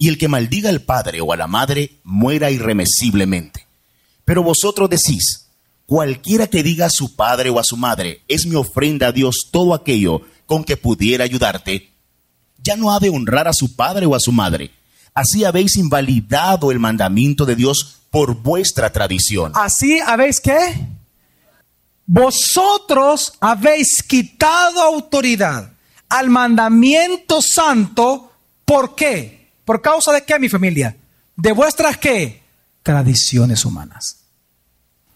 y 0.00 0.08
el 0.08 0.16
que 0.16 0.28
maldiga 0.28 0.70
al 0.70 0.80
padre 0.80 1.20
o 1.20 1.30
a 1.30 1.36
la 1.36 1.46
madre 1.46 2.00
muera 2.04 2.50
irremisiblemente. 2.50 3.66
Pero 4.24 4.42
vosotros 4.42 4.88
decís, 4.88 5.46
cualquiera 5.84 6.46
que 6.46 6.62
diga 6.62 6.86
a 6.86 6.90
su 6.90 7.14
padre 7.14 7.50
o 7.50 7.60
a 7.60 7.64
su 7.64 7.76
madre, 7.76 8.22
es 8.26 8.46
mi 8.46 8.54
ofrenda 8.54 9.08
a 9.08 9.12
Dios 9.12 9.50
todo 9.52 9.74
aquello 9.74 10.22
con 10.46 10.64
que 10.64 10.78
pudiera 10.78 11.24
ayudarte, 11.24 11.92
ya 12.62 12.76
no 12.76 12.92
ha 12.92 12.98
de 12.98 13.10
honrar 13.10 13.46
a 13.46 13.52
su 13.52 13.76
padre 13.76 14.06
o 14.06 14.14
a 14.14 14.20
su 14.20 14.32
madre. 14.32 14.70
Así 15.12 15.44
habéis 15.44 15.76
invalidado 15.76 16.72
el 16.72 16.78
mandamiento 16.78 17.44
de 17.44 17.56
Dios 17.56 17.98
por 18.10 18.36
vuestra 18.36 18.90
tradición. 18.90 19.52
así 19.54 20.00
habéis 20.00 20.40
qué? 20.40 20.88
vosotros 22.06 23.34
habéis 23.38 24.02
quitado 24.02 24.80
autoridad 24.80 25.74
al 26.08 26.30
mandamiento 26.30 27.42
santo. 27.42 28.32
¿Por 28.64 28.96
qué? 28.96 29.39
¿Por 29.70 29.82
causa 29.82 30.10
de 30.10 30.24
qué, 30.24 30.36
mi 30.40 30.48
familia? 30.48 30.96
De 31.36 31.52
vuestras 31.52 31.96
qué? 31.96 32.42
Tradiciones 32.82 33.64
humanas. 33.64 34.16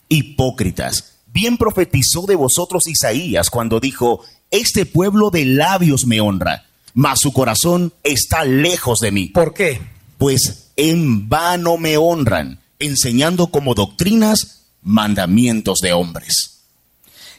Hipócritas, 0.09 1.15
bien 1.27 1.57
profetizó 1.57 2.25
de 2.25 2.37
vosotros 2.37 2.87
Isaías 2.87 3.51
cuando 3.51 3.81
dijo, 3.81 4.21
este 4.53 4.87
pueblo 4.87 5.31
de 5.31 5.45
labios 5.45 6.07
me 6.07 6.21
honra, 6.21 6.67
mas 6.93 7.19
su 7.19 7.33
corazón 7.33 7.95
está 8.05 8.45
lejos 8.45 9.01
de 9.01 9.11
mí. 9.11 9.27
¿Por 9.27 9.55
qué? 9.55 9.81
Pues 10.19 10.69
en 10.77 11.29
vano 11.29 11.77
me 11.77 11.97
honran, 11.97 12.61
enseñando 12.79 13.49
como 13.49 13.75
doctrinas 13.75 14.67
mandamientos 14.83 15.81
de 15.81 15.95
hombres. 15.95 16.61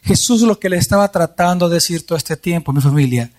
Jesús 0.04 0.42
lo 0.42 0.60
que 0.60 0.68
le 0.68 0.76
estaba 0.76 1.10
tratando 1.14 1.70
de 1.70 1.76
decir 1.76 2.06
todo 2.06 2.18
este 2.18 2.36
tiempo, 2.36 2.74
mi 2.74 2.82
familia, 2.82 3.32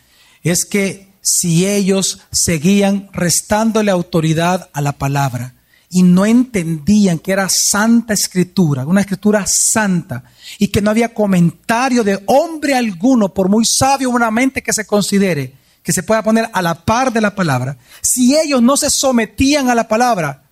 es 0.43 0.65
que 0.65 1.09
si 1.29 1.67
ellos 1.67 2.21
seguían 2.31 3.11
restándole 3.13 3.91
autoridad 3.91 4.71
a 4.73 4.81
la 4.81 4.93
palabra 4.93 5.55
y 5.91 6.05
no 6.05 6.25
entendían 6.25 7.19
que 7.19 7.33
era 7.33 7.49
santa 7.49 8.15
escritura, 8.15 8.87
una 8.87 9.01
escritura 9.01 9.45
santa, 9.45 10.23
y 10.61 10.69
que 10.69 10.81
no 10.81 10.91
había 10.91 11.13
comentario 11.13 12.05
de 12.05 12.23
hombre 12.27 12.77
alguno, 12.77 13.35
por 13.35 13.49
muy 13.49 13.65
sabio 13.65 14.09
humanamente 14.09 14.63
que 14.63 14.73
se 14.73 14.87
considere, 14.87 15.53
que 15.83 15.93
se 15.93 16.05
pueda 16.05 16.23
poner 16.23 16.49
a 16.53 16.63
la 16.63 16.77
par 16.85 17.13
de 17.13 17.21
la 17.21 17.35
palabra, 17.35 17.77
si 18.03 18.37
ellos 18.37 18.63
no 18.63 18.77
se 18.77 18.89
sometían 18.89 19.69
a 19.69 19.75
la 19.75 19.89
palabra, 19.89 20.45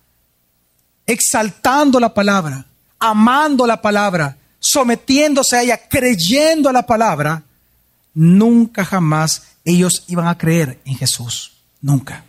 exaltando 1.07 2.01
la 2.01 2.13
palabra, 2.13 2.65
amando 2.99 3.65
la 3.65 3.81
palabra, 3.81 4.37
sometiéndose 4.59 5.55
a 5.55 5.63
ella, 5.63 5.79
creyendo 5.87 6.67
a 6.67 6.73
la 6.73 6.85
palabra, 6.85 7.43
nunca 8.13 8.83
jamás 8.83 9.54
ellos 9.65 10.03
iban 10.07 10.27
a 10.27 10.37
creer 10.37 10.79
en 10.85 10.95
Jesús. 10.95 11.51
Nunca. 11.81 12.23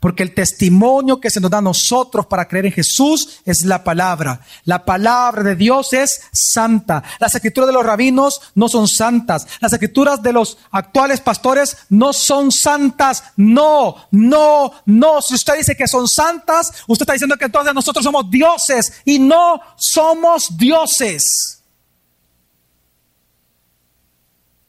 Porque 0.00 0.22
el 0.22 0.34
testimonio 0.34 1.20
que 1.20 1.30
se 1.30 1.40
nos 1.40 1.50
da 1.50 1.58
a 1.58 1.62
nosotros 1.62 2.26
para 2.26 2.46
creer 2.46 2.66
en 2.66 2.72
Jesús 2.72 3.40
es 3.44 3.64
la 3.64 3.82
palabra. 3.82 4.40
La 4.64 4.84
palabra 4.84 5.42
de 5.42 5.56
Dios 5.56 5.92
es 5.92 6.20
santa. 6.32 7.02
Las 7.18 7.34
escrituras 7.34 7.66
de 7.66 7.72
los 7.72 7.84
rabinos 7.84 8.40
no 8.54 8.68
son 8.68 8.86
santas. 8.86 9.46
Las 9.60 9.72
escrituras 9.72 10.22
de 10.22 10.32
los 10.32 10.58
actuales 10.70 11.20
pastores 11.20 11.76
no 11.88 12.12
son 12.12 12.52
santas. 12.52 13.24
No, 13.36 13.96
no, 14.12 14.72
no. 14.86 15.20
Si 15.20 15.34
usted 15.34 15.56
dice 15.56 15.76
que 15.76 15.88
son 15.88 16.06
santas, 16.06 16.84
usted 16.86 17.02
está 17.02 17.14
diciendo 17.14 17.36
que 17.36 17.46
entonces 17.46 17.74
nosotros 17.74 18.04
somos 18.04 18.30
dioses 18.30 18.92
y 19.04 19.18
no 19.18 19.60
somos 19.76 20.56
dioses. 20.56 21.57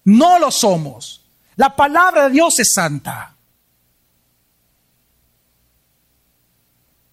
No 0.06 0.40
lo 0.40 0.52
somos. 0.52 1.26
La 1.56 1.76
palabra 1.76 2.26
de 2.26 2.32
Dios 2.32 2.60
es 2.60 2.74
santa. 2.74 3.36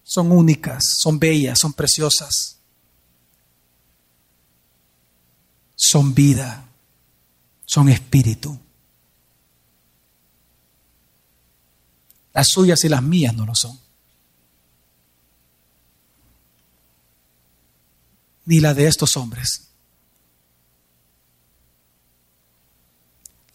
son 0.07 0.31
únicas, 0.31 0.85
son 0.85 1.19
bellas, 1.19 1.59
son 1.59 1.73
preciosas. 1.73 2.57
Son 5.75 6.15
vida, 6.15 6.65
son 7.65 7.89
espíritu. 7.89 8.57
Las 12.33 12.47
suyas 12.47 12.81
y 12.85 12.89
las 12.89 13.03
mías 13.03 13.35
no 13.35 13.45
lo 13.45 13.53
son. 13.53 13.77
Ni 18.45 18.61
la 18.61 18.73
de 18.73 18.87
estos 18.87 19.17
hombres. 19.17 19.66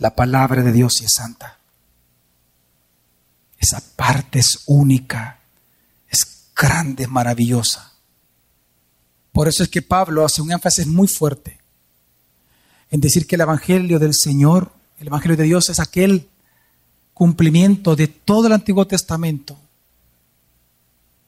La 0.02 0.16
palabra 0.16 0.64
de 0.64 0.72
Dios 0.72 1.00
es 1.00 1.12
santa. 1.12 1.58
Esa 3.56 3.80
parte 3.94 4.40
es 4.40 4.64
única 4.66 5.38
grande, 6.56 7.06
maravillosa. 7.06 7.92
Por 9.30 9.46
eso 9.46 9.62
es 9.62 9.68
que 9.68 9.80
Pablo 9.80 10.24
hace 10.24 10.42
un 10.42 10.50
énfasis 10.50 10.88
muy 10.88 11.06
fuerte 11.06 11.60
en 12.90 13.00
decir 13.00 13.28
que 13.28 13.36
el 13.36 13.42
Evangelio 13.42 14.00
del 14.00 14.12
Señor, 14.12 14.72
el 14.98 15.06
Evangelio 15.06 15.36
de 15.36 15.44
Dios 15.44 15.68
es 15.68 15.78
aquel 15.78 16.28
cumplimiento 17.14 17.94
de 17.94 18.08
todo 18.08 18.48
el 18.48 18.54
Antiguo 18.54 18.88
Testamento, 18.88 19.56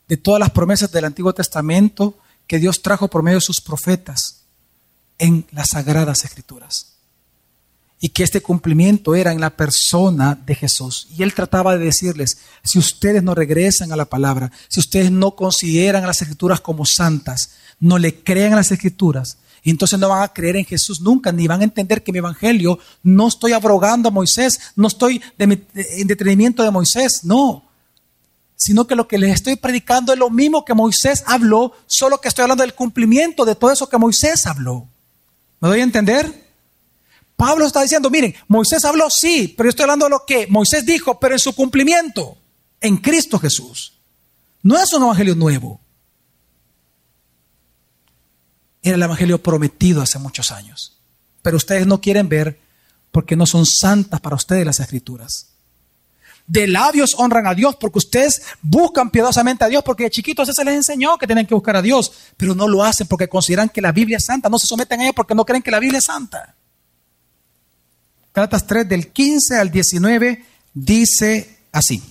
de 0.08 0.16
todas 0.16 0.40
las 0.40 0.50
promesas 0.50 0.90
del 0.90 1.04
Antiguo 1.04 1.32
Testamento 1.32 2.18
que 2.48 2.58
Dios 2.58 2.82
trajo 2.82 3.06
por 3.06 3.22
medio 3.22 3.38
de 3.38 3.46
sus 3.46 3.60
profetas 3.60 4.42
en 5.18 5.46
las 5.52 5.68
sagradas 5.68 6.24
escrituras 6.24 6.93
y 8.00 8.11
que 8.11 8.22
este 8.22 8.42
cumplimiento 8.42 9.14
era 9.14 9.33
en 9.33 9.40
la 9.40 9.50
persona 9.50 10.38
de 10.46 10.54
Jesús. 10.54 11.09
Y 11.16 11.22
él 11.22 11.33
trataba 11.33 11.76
de 11.76 11.85
decirles, 11.85 12.38
si 12.62 12.78
ustedes 12.78 13.22
no 13.22 13.35
regresan 13.35 13.92
a 13.92 13.96
la 13.96 14.04
palabra, 14.04 14.52
si 14.68 14.80
ustedes 14.80 15.11
no 15.11 15.35
consideran 15.37 16.04
a 16.04 16.09
las 16.09 16.20
escrituras 16.20 16.61
como 16.61 16.85
santas, 16.85 17.52
no 17.80 17.98
le 17.98 18.22
crean 18.22 18.52
a 18.52 18.57
las 18.57 18.70
escrituras, 18.72 19.38
entonces 19.64 19.98
no 19.98 20.11
van 20.11 20.22
a 20.22 20.33
creer 20.33 20.57
en 20.57 20.66
Jesús 20.66 21.00
nunca, 21.00 21.33
ni 21.33 21.46
van 21.46 21.62
a 21.62 21.64
entender 21.64 22.02
que 22.02 22.12
mi 22.12 22.18
evangelio 22.18 22.78
no 23.02 23.28
estoy 23.28 23.52
abrogando 23.52 24.11
a 24.11 24.12
Moisés, 24.12 24.61
no 24.76 24.88
estoy 24.88 25.22
en 25.38 26.07
detenimiento 26.07 26.62
de 26.62 26.70
Moisés, 26.70 27.20
no. 27.22 27.64
Sino 28.57 28.87
que 28.87 28.94
lo 28.94 29.09
que 29.09 29.18
les 29.18 29.35
estoy 29.35 29.57
predicando 29.57 30.12
es 30.12 30.18
lo 30.18 30.28
mismo 30.28 30.64
que 30.64 30.74
Moisés 30.74 31.24
habló, 31.26 31.72
solo 31.87 32.20
que 32.20 32.28
estoy 32.28 32.42
hablando 32.42 32.62
del 32.62 32.74
cumplimiento 32.74 33.46
de 33.46 33.54
todo 33.54 33.72
eso 33.72 33.88
que 33.88 33.96
Moisés 33.96 34.46
habló. 34.46 34.87
¿Me 35.61 35.68
doy 35.68 35.80
a 35.80 35.85
entender? 35.85 36.43
Pablo 37.46 37.66
está 37.66 37.83
diciendo, 37.83 38.09
miren, 38.09 38.35
Moisés 38.48 38.87
habló 38.87 39.11
sí, 39.11 39.52
pero 39.54 39.66
yo 39.66 39.68
estoy 39.68 39.83
hablando 39.83 40.07
de 40.07 40.12
lo 40.12 40.24
que 40.26 40.46
Moisés 40.46 40.87
dijo, 40.87 41.20
pero 41.20 41.35
en 41.35 41.38
su 41.38 41.54
cumplimiento, 41.54 42.38
en 42.80 42.96
Cristo 42.96 43.38
Jesús. 43.38 44.00
No 44.62 44.78
es 44.78 44.90
un 44.94 45.02
evangelio 45.02 45.35
nuevo. 45.35 45.78
Era 48.83 48.94
el 48.94 49.02
evangelio 49.02 49.42
prometido 49.42 50.00
hace 50.00 50.18
muchos 50.18 50.50
años. 50.52 50.96
Pero 51.42 51.59
ustedes 51.59 51.87
no 51.87 52.00
quieren 52.00 52.30
ver 52.30 52.59
porque 53.12 53.37
no 53.37 53.44
son 53.44 53.66
santas 53.66 54.22
para 54.22 54.37
ustedes 54.37 54.64
las 54.64 54.80
escrituras. 54.80 55.48
De 56.46 56.66
labios 56.66 57.14
honran 57.18 57.46
a 57.46 57.54
Dios 57.54 57.76
porque 57.78 57.98
ustedes 57.98 58.40
buscan 58.62 59.11
piadosamente 59.11 59.64
a 59.64 59.68
Dios 59.68 59.85
porque 59.85 60.04
de 60.04 60.11
chiquitos 60.11 60.48
se 60.48 60.64
les 60.64 60.76
enseñó 60.76 61.18
que 61.18 61.26
tienen 61.26 61.46
que 61.46 61.54
buscar 61.54 61.76
a 61.76 61.83
Dios, 61.83 62.11
pero 62.38 62.54
no 62.54 62.68
lo 62.68 62.83
hacen 62.83 63.07
porque 63.07 63.28
consideran 63.28 63.68
que 63.68 63.83
la 63.83 63.92
Biblia 63.92 64.16
es 64.16 64.24
santa, 64.24 64.48
no 64.48 64.59
se 64.59 64.66
someten 64.66 65.00
a 65.00 65.04
ella 65.04 65.12
porque 65.12 65.35
no 65.35 65.44
creen 65.44 65.62
que 65.62 65.70
la 65.70 65.78
Biblia 65.78 65.98
es 65.98 66.04
santa. 66.07 66.54
Gálatas 68.34 68.66
3 68.66 68.88
del 68.88 69.12
15 69.12 69.58
al 69.58 69.70
19 69.70 70.44
dice 70.74 71.58
así. 71.70 72.02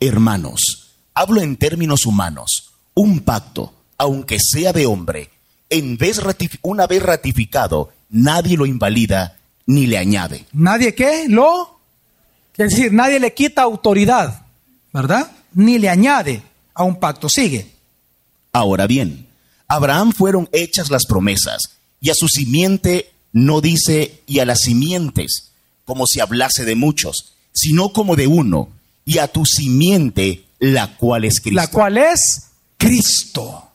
Hermanos, 0.00 0.94
hablo 1.12 1.42
en 1.42 1.56
términos 1.56 2.06
humanos. 2.06 2.72
Un 2.94 3.20
pacto, 3.20 3.74
aunque 3.98 4.38
sea 4.40 4.72
de 4.72 4.86
hombre, 4.86 5.28
en 5.68 5.98
vez 5.98 6.18
una 6.62 6.86
vez 6.86 7.02
ratificado, 7.02 7.92
nadie 8.08 8.56
lo 8.56 8.64
invalida 8.64 9.36
ni 9.66 9.86
le 9.86 9.98
añade. 9.98 10.46
¿Nadie 10.52 10.94
qué? 10.94 11.26
¿Lo? 11.28 11.78
Quiere 12.54 12.70
decir, 12.70 12.92
nadie 12.92 13.20
le 13.20 13.34
quita 13.34 13.60
autoridad, 13.60 14.46
¿verdad? 14.94 15.30
Ni 15.52 15.78
le 15.78 15.90
añade 15.90 16.42
a 16.72 16.84
un 16.84 16.98
pacto. 16.98 17.28
Sigue. 17.28 17.70
Ahora 18.52 18.86
bien, 18.86 19.28
a 19.68 19.74
Abraham 19.74 20.12
fueron 20.12 20.48
hechas 20.52 20.90
las 20.90 21.04
promesas, 21.04 21.76
y 22.00 22.08
a 22.08 22.14
su 22.14 22.28
simiente 22.28 23.12
no 23.32 23.60
dice 23.60 24.22
y 24.26 24.40
a 24.40 24.46
las 24.46 24.60
simientes, 24.60 25.49
como 25.90 26.06
si 26.06 26.20
hablase 26.20 26.64
de 26.64 26.76
muchos, 26.76 27.32
sino 27.52 27.92
como 27.92 28.14
de 28.14 28.28
uno, 28.28 28.68
y 29.04 29.18
a 29.18 29.26
tu 29.26 29.44
simiente, 29.44 30.44
la 30.60 30.96
cual 30.96 31.24
es 31.24 31.40
Cristo. 31.40 31.60
La 31.60 31.66
cual 31.66 31.98
es 31.98 32.42
Cristo. 32.78 33.68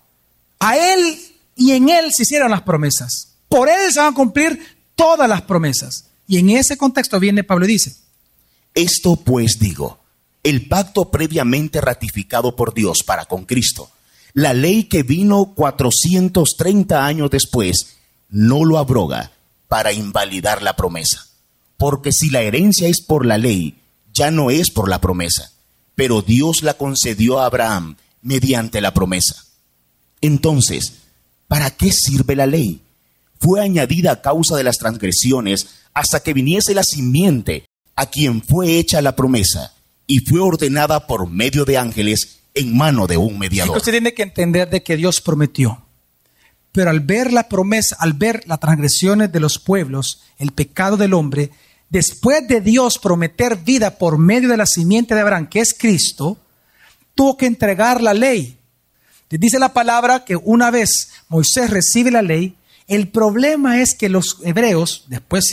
A 0.59 0.77
Él 0.77 1.19
y 1.57 1.71
en 1.71 1.89
Él 1.89 2.13
se 2.13 2.23
hicieron 2.23 2.51
las 2.51 2.61
promesas. 2.61 3.33
Por 3.49 3.67
Él 3.67 3.91
se 3.91 3.99
van 3.99 4.13
a 4.13 4.15
cumplir 4.15 4.77
todas 4.95 5.27
las 5.27 5.41
promesas. 5.41 6.05
Y 6.25 6.37
en 6.37 6.51
ese 6.51 6.77
contexto 6.77 7.19
viene 7.19 7.43
Pablo 7.43 7.65
y 7.65 7.73
dice, 7.73 7.97
Esto 8.73 9.17
pues 9.17 9.59
digo, 9.59 9.99
el 10.41 10.69
pacto 10.69 11.11
previamente 11.11 11.81
ratificado 11.81 12.55
por 12.55 12.73
Dios 12.73 13.03
para 13.03 13.25
con 13.25 13.43
Cristo, 13.43 13.91
la 14.31 14.53
ley 14.53 14.85
que 14.85 15.03
vino 15.03 15.53
430 15.53 17.05
años 17.05 17.29
después, 17.29 17.97
no 18.29 18.63
lo 18.63 18.77
abroga 18.77 19.33
para 19.67 19.91
invalidar 19.91 20.61
la 20.61 20.77
promesa 20.77 21.25
porque 21.77 22.11
si 22.11 22.29
la 22.29 22.41
herencia 22.41 22.87
es 22.87 23.01
por 23.01 23.25
la 23.25 23.37
ley, 23.37 23.75
ya 24.13 24.31
no 24.31 24.49
es 24.49 24.71
por 24.71 24.89
la 24.89 25.01
promesa, 25.01 25.51
pero 25.95 26.21
Dios 26.21 26.63
la 26.63 26.75
concedió 26.75 27.39
a 27.39 27.45
Abraham 27.45 27.97
mediante 28.21 28.81
la 28.81 28.93
promesa. 28.93 29.45
Entonces, 30.21 30.93
¿para 31.47 31.69
qué 31.71 31.91
sirve 31.91 32.35
la 32.35 32.47
ley? 32.47 32.81
Fue 33.39 33.61
añadida 33.61 34.11
a 34.11 34.21
causa 34.21 34.55
de 34.55 34.63
las 34.63 34.77
transgresiones 34.77 35.67
hasta 35.93 36.21
que 36.21 36.33
viniese 36.33 36.73
la 36.73 36.83
simiente 36.83 37.65
a 37.95 38.07
quien 38.07 38.41
fue 38.41 38.77
hecha 38.77 39.01
la 39.01 39.15
promesa 39.15 39.73
y 40.07 40.19
fue 40.19 40.39
ordenada 40.39 41.07
por 41.07 41.29
medio 41.29 41.65
de 41.65 41.77
ángeles 41.77 42.39
en 42.53 42.75
mano 42.75 43.07
de 43.07 43.17
un 43.17 43.37
mediador. 43.37 43.81
Tiene 43.81 44.13
que 44.13 44.23
entender 44.23 44.69
de 44.69 44.83
que 44.83 44.97
Dios 44.97 45.21
prometió. 45.21 45.84
Pero 46.75 46.89
al 46.89 46.99
ver 46.99 47.31
la 47.31 47.47
promesa, 47.47 47.95
al 47.99 48.11
ver 48.11 48.43
las 48.47 48.59
transgresiones 48.59 49.31
de 49.31 49.39
los 49.39 49.59
pueblos, 49.59 50.23
el 50.37 50.51
pecado 50.51 50.97
del 50.97 51.13
hombre, 51.13 51.51
después 51.89 52.45
de 52.49 52.59
Dios 52.59 52.99
prometer 52.99 53.55
vida 53.55 53.97
por 53.97 54.17
medio 54.17 54.49
de 54.49 54.57
la 54.57 54.65
simiente 54.65 55.15
de 55.15 55.21
Abraham, 55.21 55.47
que 55.47 55.61
es 55.61 55.73
Cristo, 55.73 56.37
tuvo 57.15 57.37
que 57.37 57.45
entregar 57.45 58.01
la 58.01 58.13
ley. 58.13 58.57
Dice 59.29 59.57
la 59.57 59.71
palabra 59.71 60.25
que 60.25 60.35
una 60.35 60.69
vez 60.69 61.11
Moisés 61.29 61.69
recibe 61.69 62.11
la 62.11 62.21
ley, 62.21 62.57
el 62.89 63.07
problema 63.07 63.81
es 63.81 63.95
que 63.95 64.09
los 64.09 64.39
hebreos, 64.43 65.05
después 65.07 65.45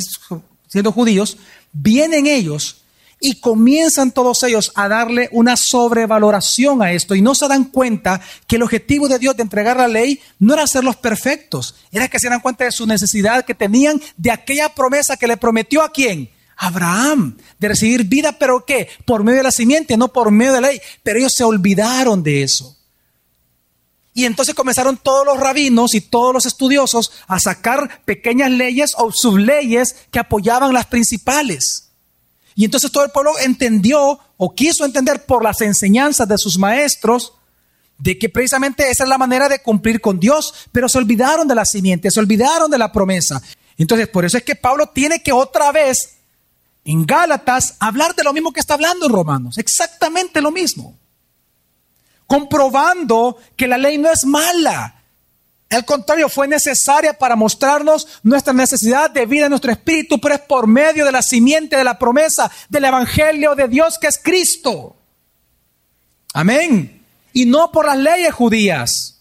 siendo 0.67 0.91
judíos, 0.91 1.37
vienen 1.73 2.27
ellos 2.27 2.82
y 3.23 3.41
comienzan 3.41 4.11
todos 4.11 4.43
ellos 4.43 4.73
a 4.75 4.89
darle 4.89 5.29
una 5.33 5.57
sobrevaloración 5.57 6.83
a 6.83 6.93
esto 6.93 7.15
y 7.15 7.23
no 7.23 7.35
se 7.35 7.49
dan 7.49 7.65
cuenta 7.65 8.21
que 8.47 8.57
el 8.57 8.63
objetivo 8.63 9.09
de 9.09 9.21
Dios 9.21 9.37
de 9.37 9.45
entregar 9.45 9.77
la 9.77 9.89
ley 9.89 10.21
no 10.41 10.55
era 10.55 10.65
hacerlos 10.65 10.97
perfectos, 10.97 11.77
era 11.93 12.09
que 12.09 12.19
se 12.19 12.29
dan 12.29 12.41
cuenta 12.41 12.65
de 12.65 12.73
su 12.73 12.87
necesidad 12.87 13.45
que 13.45 13.55
tenían 13.55 14.03
de 14.17 14.33
aquella 14.33 14.75
promesa 14.75 15.17
que 15.17 15.29
le 15.29 15.37
prometió 15.37 15.83
a 15.83 15.93
quién? 15.93 16.31
Abraham, 16.57 17.39
de 17.59 17.69
recibir 17.69 18.05
vida, 18.05 18.39
pero 18.39 18.65
¿qué? 18.65 18.89
Por 19.05 19.25
medio 19.25 19.39
de 19.39 19.45
la 19.45 19.53
simiente, 19.53 19.97
no 19.97 20.13
por 20.13 20.31
medio 20.31 20.53
de 20.53 20.61
la 20.61 20.69
ley. 20.69 20.81
Pero 21.03 21.19
ellos 21.19 21.33
se 21.35 21.45
olvidaron 21.45 22.23
de 22.23 22.43
eso. 22.43 22.77
Y 24.15 24.27
entonces 24.27 24.55
comenzaron 24.55 24.97
todos 24.97 25.25
los 25.25 25.41
rabinos 25.41 25.95
y 25.95 26.01
todos 26.01 26.35
los 26.35 26.47
estudiosos 26.47 27.13
a 27.27 27.41
sacar 27.41 28.03
pequeñas 28.05 28.51
leyes 28.51 28.95
o 28.97 29.11
subleyes 29.11 29.97
que 30.11 30.19
apoyaban 30.19 30.73
las 30.73 30.87
principales. 30.87 31.92
Y 32.55 32.65
entonces 32.65 32.91
todo 32.93 33.05
el 33.05 33.11
pueblo 33.11 33.39
entendió 33.39 34.19
o 34.37 34.55
quiso 34.55 34.85
entender 34.85 35.25
por 35.25 35.43
las 35.43 35.61
enseñanzas 35.61 36.29
de 36.29 36.39
sus 36.39 36.59
maestros 36.59 37.33
de 37.99 38.19
que 38.19 38.29
precisamente 38.29 38.91
esa 38.91 39.05
es 39.05 39.09
la 39.09 39.19
manera 39.19 39.49
de 39.49 39.61
cumplir 39.61 40.01
con 40.01 40.19
Dios, 40.19 40.53
pero 40.73 40.89
se 40.89 40.99
olvidaron 40.99 41.47
de 41.47 41.55
la 41.55 41.65
simiente, 41.65 42.11
se 42.11 42.19
olvidaron 42.19 42.71
de 42.71 42.79
la 42.79 42.91
promesa. 42.91 43.41
Entonces, 43.79 44.09
por 44.09 44.25
eso 44.25 44.37
es 44.37 44.43
que 44.43 44.57
Pablo 44.57 44.89
tiene 44.89 45.23
que 45.23 45.33
otra 45.33 45.71
vez 45.71 46.17
en 46.85 47.07
Gálatas 47.07 47.77
hablar 47.79 48.15
de 48.17 48.25
lo 48.25 48.33
mismo 48.33 48.53
que 48.53 48.61
está 48.61 48.75
hablando 48.75 49.07
en 49.07 49.13
Romanos, 49.13 49.57
exactamente 49.59 50.41
lo 50.41 50.51
mismo. 50.51 50.99
Comprobando 52.27 53.37
que 53.57 53.69
la 53.69 53.79
ley 53.79 53.99
no 53.99 54.11
es 54.11 54.25
mala, 54.25 55.02
al 55.75 55.85
contrario, 55.85 56.29
fue 56.29 56.49
necesaria 56.49 57.13
para 57.13 57.37
mostrarnos 57.37 58.07
nuestra 58.23 58.53
necesidad 58.53 59.11
de 59.11 59.27
vida 59.27 59.45
en 59.45 59.51
nuestro 59.51 59.73
espíritu, 59.73 60.21
pero 60.21 60.35
es 60.35 60.41
por 60.41 60.67
medio 60.67 61.05
de 61.05 61.13
la 61.13 61.23
simiente 61.23 61.77
de 61.77 61.85
la 61.85 61.99
promesa 61.99 62.51
del 62.69 62.85
Evangelio 62.85 63.55
de 63.55 63.69
Dios 63.69 63.99
que 63.99 64.09
es 64.09 64.19
Cristo. 64.23 64.97
Amén. 66.35 67.05
Y 67.33 67.47
no 67.47 67.71
por 67.73 67.87
las 67.87 67.97
leyes 67.97 68.35
judías, 68.35 69.21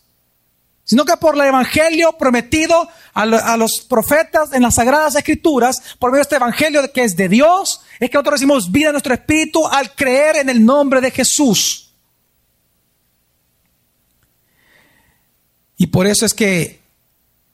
sino 0.83 1.05
que 1.05 1.15
por 1.17 1.35
el 1.35 1.41
Evangelio 1.41 2.13
prometido 2.17 2.89
a, 3.13 3.25
los 3.57 3.81
profetas 3.81 4.51
en 4.53 4.63
las 4.63 4.75
Sagradas 4.75 5.15
Escrituras, 5.15 5.81
por 5.99 6.11
medio 6.11 6.19
de 6.19 6.23
este 6.23 6.35
Evangelio 6.35 6.91
que 6.91 7.03
es 7.03 7.15
de 7.15 7.29
Dios, 7.29 7.81
es 7.99 8.09
que 8.09 8.15
nosotros 8.15 8.33
recibimos 8.33 8.71
vida 8.71 8.87
en 8.87 8.93
nuestro 8.93 9.13
espíritu 9.13 9.65
al 9.67 9.93
creer 9.95 10.37
en 10.37 10.49
el 10.49 10.65
nombre 10.65 10.99
de 11.01 11.11
Jesús. 11.11 11.90
Y 15.81 15.87
por 15.87 16.05
eso 16.05 16.27
es 16.27 16.35
que 16.35 16.79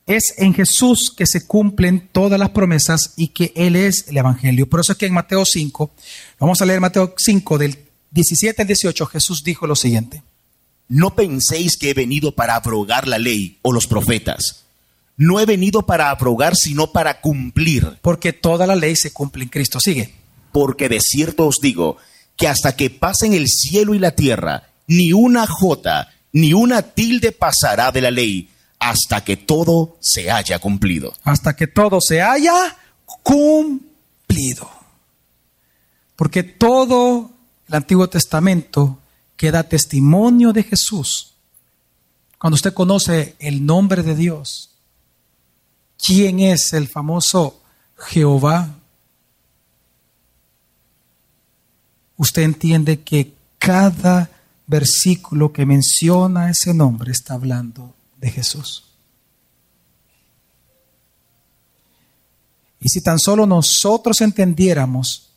es 0.06 0.34
en 0.36 0.54
Jesús 0.54 1.14
que 1.16 1.26
se 1.26 1.48
cumplen 1.48 2.10
todas 2.12 2.38
las 2.38 2.50
promesas 2.50 3.14
y 3.16 3.30
que 3.30 3.54
Él 3.56 3.78
es 3.78 4.10
el 4.10 4.18
Evangelio. 4.18 4.68
Por 4.68 4.82
eso 4.82 4.92
es 4.92 4.98
que 4.98 5.06
en 5.06 5.14
Mateo 5.14 5.46
5, 5.46 5.92
vamos 6.38 6.62
a 6.62 6.66
leer 6.66 6.82
Mateo 6.82 7.16
5 7.16 7.58
del 7.58 7.78
17 8.12 8.64
al 8.64 8.68
18, 8.68 9.06
Jesús 9.06 9.46
dijo 9.46 9.66
lo 9.66 9.78
siguiente. 9.78 10.24
No 10.90 11.16
penséis 11.16 11.78
que 11.78 11.92
he 11.92 11.94
venido 11.94 12.36
para 12.36 12.58
abrogar 12.58 13.08
la 13.08 13.18
ley 13.18 13.60
o 13.62 13.72
los 13.72 13.88
profetas. 13.88 14.66
No 15.16 15.40
he 15.40 15.46
venido 15.46 15.86
para 15.86 16.10
abrogar, 16.10 16.58
sino 16.58 16.92
para 16.92 17.22
cumplir. 17.22 17.98
Porque 18.02 18.34
toda 18.34 18.68
la 18.68 18.76
ley 18.76 18.98
se 18.98 19.14
cumple 19.14 19.44
en 19.44 19.50
Cristo. 19.50 19.80
Sigue. 19.80 20.14
Porque 20.52 20.90
de 20.90 21.00
cierto 21.00 21.48
os 21.48 21.62
digo 21.62 21.96
que 22.36 22.50
hasta 22.50 22.76
que 22.76 22.90
pasen 22.90 23.34
el 23.34 23.48
cielo 23.48 23.96
y 23.96 24.00
la 24.00 24.12
tierra, 24.12 24.68
ni 24.86 25.14
una 25.14 25.48
jota 25.48 26.10
ni 26.32 26.54
una 26.54 26.82
tilde 26.82 27.32
pasará 27.32 27.92
de 27.92 28.02
la 28.02 28.12
ley 28.12 28.50
hasta 28.80 29.24
que 29.24 29.38
todo 29.38 29.98
se 30.00 30.30
haya 30.32 30.60
cumplido. 30.60 31.14
Hasta 31.24 31.56
que 31.56 31.68
todo 31.68 32.00
se 32.02 32.22
haya 32.22 32.78
cumplido. 33.24 34.70
Porque 36.16 36.44
todo 36.44 37.32
el 37.68 37.76
Antiguo 37.76 38.08
Testamento 38.10 39.00
queda 39.36 39.64
testimonio 39.64 40.54
de 40.54 40.64
Jesús. 40.64 41.34
Cuando 42.40 42.56
usted 42.56 42.74
conoce 42.74 43.36
el 43.40 43.66
nombre 43.66 44.04
de 44.04 44.16
Dios, 44.16 44.72
quién 45.98 46.40
es 46.40 46.74
el 46.74 46.88
famoso 46.88 47.62
Jehová, 47.98 48.76
usted 52.16 52.44
entiende 52.44 53.02
que 53.02 53.34
cada 53.58 54.30
versículo 54.68 55.54
que 55.54 55.66
menciona 55.66 56.50
ese 56.50 56.74
nombre 56.74 57.12
está 57.12 57.34
hablando 57.34 57.96
de 58.18 58.30
Jesús. 58.30 58.84
Y 62.80 62.90
si 62.90 63.02
tan 63.02 63.18
solo 63.18 63.48
nosotros 63.48 64.22
entendiéramos 64.22 65.28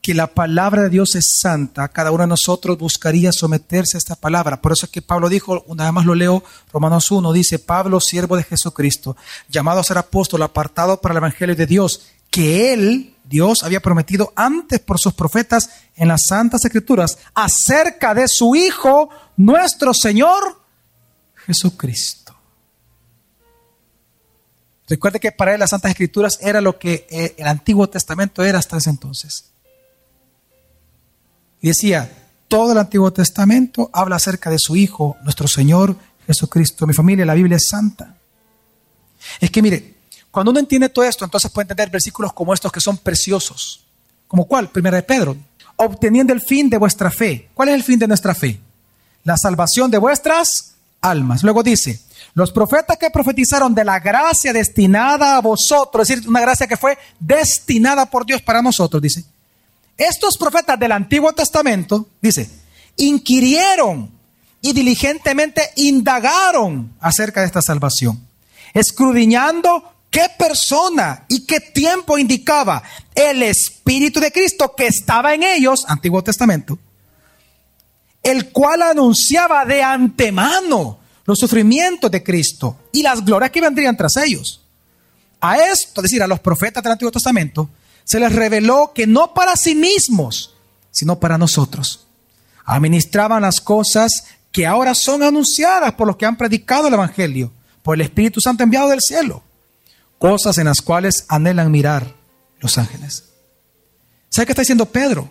que 0.00 0.14
la 0.14 0.26
palabra 0.26 0.82
de 0.82 0.90
Dios 0.90 1.14
es 1.14 1.38
santa, 1.40 1.88
cada 1.88 2.10
uno 2.10 2.24
de 2.24 2.28
nosotros 2.28 2.76
buscaría 2.76 3.32
someterse 3.32 3.96
a 3.96 3.98
esta 3.98 4.14
palabra. 4.14 4.60
Por 4.60 4.72
eso 4.72 4.84
es 4.84 4.92
que 4.92 5.00
Pablo 5.00 5.30
dijo, 5.30 5.64
una 5.66 5.84
vez 5.84 5.92
más 5.94 6.04
lo 6.04 6.14
leo, 6.14 6.44
Romanos 6.72 7.10
1, 7.10 7.32
dice, 7.32 7.58
Pablo, 7.58 8.00
siervo 8.00 8.36
de 8.36 8.42
Jesucristo, 8.42 9.16
llamado 9.48 9.80
a 9.80 9.84
ser 9.84 9.96
apóstol, 9.96 10.42
apartado 10.42 11.00
para 11.00 11.14
el 11.14 11.18
Evangelio 11.18 11.56
de 11.56 11.66
Dios, 11.66 12.02
que 12.34 12.72
él, 12.72 13.14
Dios, 13.22 13.62
había 13.62 13.78
prometido 13.78 14.32
antes 14.34 14.80
por 14.80 14.98
sus 14.98 15.14
profetas 15.14 15.70
en 15.94 16.08
las 16.08 16.22
Santas 16.26 16.64
Escrituras 16.64 17.16
acerca 17.32 18.12
de 18.12 18.26
su 18.26 18.56
Hijo, 18.56 19.08
nuestro 19.36 19.94
Señor 19.94 20.60
Jesucristo. 21.46 22.34
Recuerde 24.88 25.20
que 25.20 25.30
para 25.30 25.54
él 25.54 25.60
las 25.60 25.70
Santas 25.70 25.92
Escrituras 25.92 26.40
era 26.42 26.60
lo 26.60 26.76
que 26.76 27.06
eh, 27.08 27.36
el 27.38 27.46
Antiguo 27.46 27.88
Testamento 27.88 28.42
era 28.42 28.58
hasta 28.58 28.78
ese 28.78 28.90
entonces. 28.90 29.52
Y 31.60 31.68
decía, 31.68 32.10
todo 32.48 32.72
el 32.72 32.78
Antiguo 32.78 33.12
Testamento 33.12 33.90
habla 33.92 34.16
acerca 34.16 34.50
de 34.50 34.58
su 34.58 34.74
Hijo, 34.74 35.16
nuestro 35.22 35.46
Señor 35.46 35.94
Jesucristo. 36.26 36.84
Mi 36.84 36.94
familia, 36.94 37.24
la 37.24 37.34
Biblia 37.34 37.58
es 37.58 37.68
santa. 37.68 38.16
Es 39.38 39.52
que 39.52 39.62
mire, 39.62 39.93
cuando 40.34 40.50
uno 40.50 40.58
entiende 40.58 40.88
todo 40.88 41.04
esto, 41.04 41.24
entonces 41.24 41.48
puede 41.48 41.62
entender 41.62 41.88
versículos 41.90 42.32
como 42.32 42.52
estos 42.52 42.72
que 42.72 42.80
son 42.80 42.96
preciosos. 42.98 43.84
¿Como 44.26 44.48
cuál? 44.48 44.68
Primera 44.68 44.96
de 44.96 45.04
Pedro. 45.04 45.36
Obteniendo 45.76 46.32
el 46.32 46.40
fin 46.40 46.68
de 46.68 46.76
vuestra 46.76 47.08
fe. 47.08 47.50
¿Cuál 47.54 47.68
es 47.68 47.76
el 47.76 47.84
fin 47.84 48.00
de 48.00 48.08
nuestra 48.08 48.34
fe? 48.34 48.58
La 49.22 49.36
salvación 49.36 49.92
de 49.92 49.98
vuestras 49.98 50.74
almas. 51.00 51.44
Luego 51.44 51.62
dice, 51.62 52.00
los 52.34 52.50
profetas 52.50 52.98
que 52.98 53.10
profetizaron 53.10 53.76
de 53.76 53.84
la 53.84 54.00
gracia 54.00 54.52
destinada 54.52 55.36
a 55.36 55.40
vosotros, 55.40 56.10
es 56.10 56.16
decir, 56.16 56.28
una 56.28 56.40
gracia 56.40 56.66
que 56.66 56.76
fue 56.76 56.98
destinada 57.20 58.06
por 58.06 58.26
Dios 58.26 58.42
para 58.42 58.60
nosotros, 58.60 59.00
dice. 59.00 59.24
Estos 59.96 60.36
profetas 60.36 60.80
del 60.80 60.90
Antiguo 60.90 61.32
Testamento, 61.32 62.08
dice, 62.20 62.50
inquirieron 62.96 64.10
y 64.60 64.72
diligentemente 64.72 65.70
indagaron 65.76 66.92
acerca 66.98 67.42
de 67.42 67.46
esta 67.46 67.62
salvación, 67.62 68.20
escudriñando 68.72 69.93
qué 70.14 70.30
persona 70.38 71.24
y 71.28 71.44
qué 71.44 71.58
tiempo 71.58 72.16
indicaba 72.16 72.84
el 73.16 73.42
Espíritu 73.42 74.20
de 74.20 74.30
Cristo 74.30 74.72
que 74.76 74.86
estaba 74.86 75.34
en 75.34 75.42
ellos, 75.42 75.84
Antiguo 75.88 76.22
Testamento, 76.22 76.78
el 78.22 78.50
cual 78.50 78.82
anunciaba 78.82 79.64
de 79.64 79.82
antemano 79.82 81.00
los 81.24 81.40
sufrimientos 81.40 82.12
de 82.12 82.22
Cristo 82.22 82.78
y 82.92 83.02
las 83.02 83.24
glorias 83.24 83.50
que 83.50 83.60
vendrían 83.60 83.96
tras 83.96 84.16
ellos. 84.18 84.62
A 85.40 85.56
esto, 85.58 86.00
es 86.00 86.04
decir, 86.04 86.22
a 86.22 86.28
los 86.28 86.38
profetas 86.38 86.80
del 86.84 86.92
Antiguo 86.92 87.10
Testamento, 87.10 87.68
se 88.04 88.20
les 88.20 88.32
reveló 88.32 88.92
que 88.94 89.08
no 89.08 89.34
para 89.34 89.56
sí 89.56 89.74
mismos, 89.74 90.54
sino 90.92 91.18
para 91.18 91.38
nosotros. 91.38 92.06
Administraban 92.64 93.42
las 93.42 93.60
cosas 93.60 94.26
que 94.52 94.64
ahora 94.64 94.94
son 94.94 95.24
anunciadas 95.24 95.94
por 95.94 96.06
los 96.06 96.16
que 96.16 96.26
han 96.26 96.36
predicado 96.36 96.86
el 96.86 96.94
Evangelio, 96.94 97.50
por 97.82 97.96
el 97.96 98.02
Espíritu 98.02 98.40
Santo 98.40 98.62
enviado 98.62 98.90
del 98.90 99.00
cielo 99.00 99.43
cosas 100.24 100.56
en 100.56 100.64
las 100.64 100.80
cuales 100.80 101.26
anhelan 101.28 101.70
mirar 101.70 102.16
los 102.58 102.78
ángeles. 102.78 103.24
¿Sabe 104.30 104.46
qué 104.46 104.52
está 104.52 104.62
diciendo 104.62 104.86
Pedro? 104.86 105.30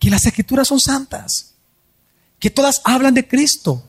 Que 0.00 0.10
las 0.10 0.26
escrituras 0.26 0.66
son 0.66 0.80
santas, 0.80 1.54
que 2.40 2.50
todas 2.50 2.82
hablan 2.82 3.14
de 3.14 3.28
Cristo, 3.28 3.84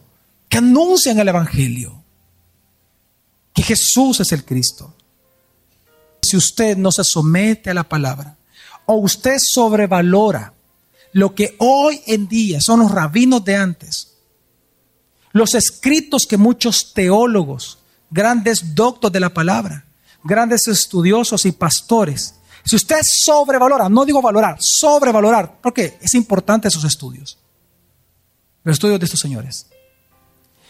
que 0.48 0.60
anuncian 0.60 1.18
el 1.18 1.28
Evangelio, 1.28 2.04
que 3.52 3.64
Jesús 3.64 4.20
es 4.20 4.32
el 4.32 4.46
Cristo. 4.46 4.94
Si 6.22 6.38
usted 6.38 6.78
no 6.78 6.92
se 6.92 7.04
somete 7.04 7.72
a 7.72 7.74
la 7.74 7.90
palabra 7.90 8.38
o 8.86 8.98
usted 8.98 9.38
sobrevalora 9.40 10.54
lo 11.14 11.34
que 11.34 11.56
hoy 11.58 12.00
en 12.06 12.28
día 12.28 12.62
son 12.62 12.82
los 12.82 12.92
rabinos 12.92 13.44
de 13.44 13.56
antes, 13.56 14.18
los 15.32 15.56
escritos 15.56 16.28
que 16.28 16.38
muchos 16.38 16.94
teólogos 16.94 17.80
grandes 18.12 18.76
doctos 18.76 19.12
de 19.12 19.20
la 19.20 19.34
palabra, 19.34 19.88
grandes 20.24 20.68
estudiosos 20.68 21.46
y 21.46 21.52
pastores. 21.52 22.36
Si 22.64 22.76
usted 22.76 23.00
sobrevalora, 23.04 23.90
no 23.90 24.06
digo 24.06 24.22
valorar, 24.22 24.58
sobrevalorar, 24.60 25.60
porque 25.62 25.98
es 26.02 26.14
importante 26.14 26.68
esos 26.68 26.84
estudios, 26.84 27.40
los 28.64 28.74
estudios 28.74 29.00
de 29.00 29.06
estos 29.06 29.20
señores. 29.20 29.68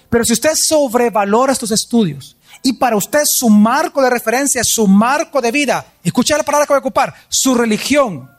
Pero 0.10 0.26
si 0.26 0.34
usted 0.34 0.52
sobrevalora 0.56 1.54
estos 1.54 1.72
estudios 1.72 2.36
y 2.62 2.74
para 2.74 2.98
usted 2.98 3.22
su 3.26 3.50
marco 3.50 4.02
de 4.02 4.10
referencia, 4.10 4.62
su 4.64 4.88
marco 4.88 5.42
de 5.42 5.52
vida, 5.52 5.86
escuche 6.04 6.36
la 6.36 6.44
palabra 6.44 6.66
que 6.66 6.74
voy 6.74 6.80
a 6.80 6.80
ocupar, 6.80 7.14
su 7.30 7.56
religión, 7.56 8.30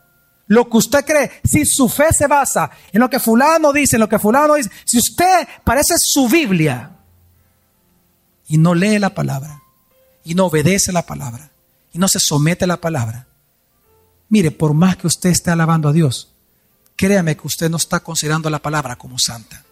lo 0.48 0.68
que 0.68 0.76
usted 0.76 1.04
cree, 1.04 1.30
si 1.42 1.64
su 1.64 1.88
fe 1.88 2.12
se 2.12 2.26
basa 2.26 2.70
en 2.92 3.00
lo 3.00 3.08
que 3.08 3.18
fulano 3.18 3.72
dice, 3.72 3.96
en 3.96 4.00
lo 4.00 4.08
que 4.08 4.18
fulano 4.18 4.54
dice, 4.54 4.70
si 4.84 4.98
usted 4.98 5.48
parece 5.64 5.94
su 5.98 6.28
Biblia 6.28 6.90
y 8.48 8.58
no 8.58 8.74
lee 8.74 8.98
la 8.98 9.14
palabra, 9.14 9.61
y 10.24 10.34
no 10.34 10.46
obedece 10.46 10.92
la 10.92 11.06
palabra, 11.06 11.50
y 11.92 11.98
no 11.98 12.08
se 12.08 12.20
somete 12.20 12.64
a 12.64 12.68
la 12.68 12.80
palabra, 12.80 13.26
mire, 14.28 14.50
por 14.50 14.74
más 14.74 14.96
que 14.96 15.06
usted 15.06 15.30
esté 15.30 15.50
alabando 15.50 15.88
a 15.88 15.92
Dios, 15.92 16.32
créame 16.96 17.36
que 17.36 17.46
usted 17.46 17.70
no 17.70 17.76
está 17.76 18.00
considerando 18.00 18.48
la 18.50 18.60
palabra 18.60 18.96
como 18.96 19.18
santa, 19.18 19.64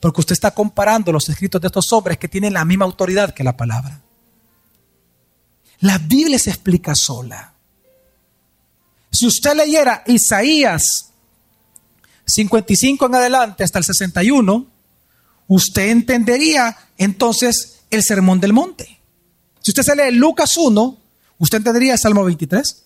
porque 0.00 0.20
usted 0.20 0.32
está 0.32 0.50
comparando 0.50 1.12
los 1.12 1.28
escritos 1.28 1.60
de 1.60 1.68
estos 1.68 1.92
hombres 1.92 2.18
que 2.18 2.28
tienen 2.28 2.52
la 2.52 2.64
misma 2.64 2.84
autoridad 2.84 3.32
que 3.32 3.44
la 3.44 3.56
palabra. 3.56 4.02
La 5.80 5.98
Biblia 5.98 6.38
se 6.38 6.50
explica 6.50 6.94
sola. 6.94 7.52
Si 9.12 9.26
usted 9.26 9.54
leyera 9.54 10.02
Isaías 10.06 11.10
55 12.26 13.06
en 13.06 13.14
adelante 13.14 13.64
hasta 13.64 13.78
el 13.78 13.84
61, 13.84 14.66
usted 15.48 15.90
entendería 15.90 16.76
entonces 16.98 17.82
el 17.90 18.02
sermón 18.02 18.40
del 18.40 18.52
monte. 18.52 18.95
Si 19.66 19.72
usted 19.72 19.82
se 19.82 19.96
lee 19.96 20.14
Lucas 20.14 20.56
1, 20.56 20.98
usted 21.38 21.58
entendería 21.58 21.94
el 21.94 21.98
Salmo 21.98 22.22
23. 22.22 22.84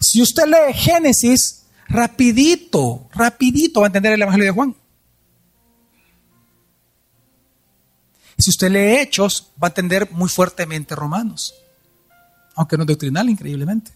Si 0.00 0.20
usted 0.20 0.46
lee 0.46 0.74
Génesis, 0.74 1.66
rapidito, 1.86 3.08
rapidito 3.12 3.82
va 3.82 3.86
a 3.86 3.90
entender 3.90 4.14
el 4.14 4.22
Evangelio 4.22 4.46
de 4.46 4.50
Juan. 4.50 4.74
Si 8.36 8.50
usted 8.50 8.68
lee 8.68 8.98
Hechos, 9.00 9.52
va 9.62 9.68
a 9.68 9.70
entender 9.70 10.10
muy 10.10 10.28
fuertemente 10.28 10.96
Romanos 10.96 11.54
aunque 12.56 12.76
no 12.76 12.82
es 12.82 12.88
doctrinal, 12.88 13.28
increíblemente. 13.28 13.92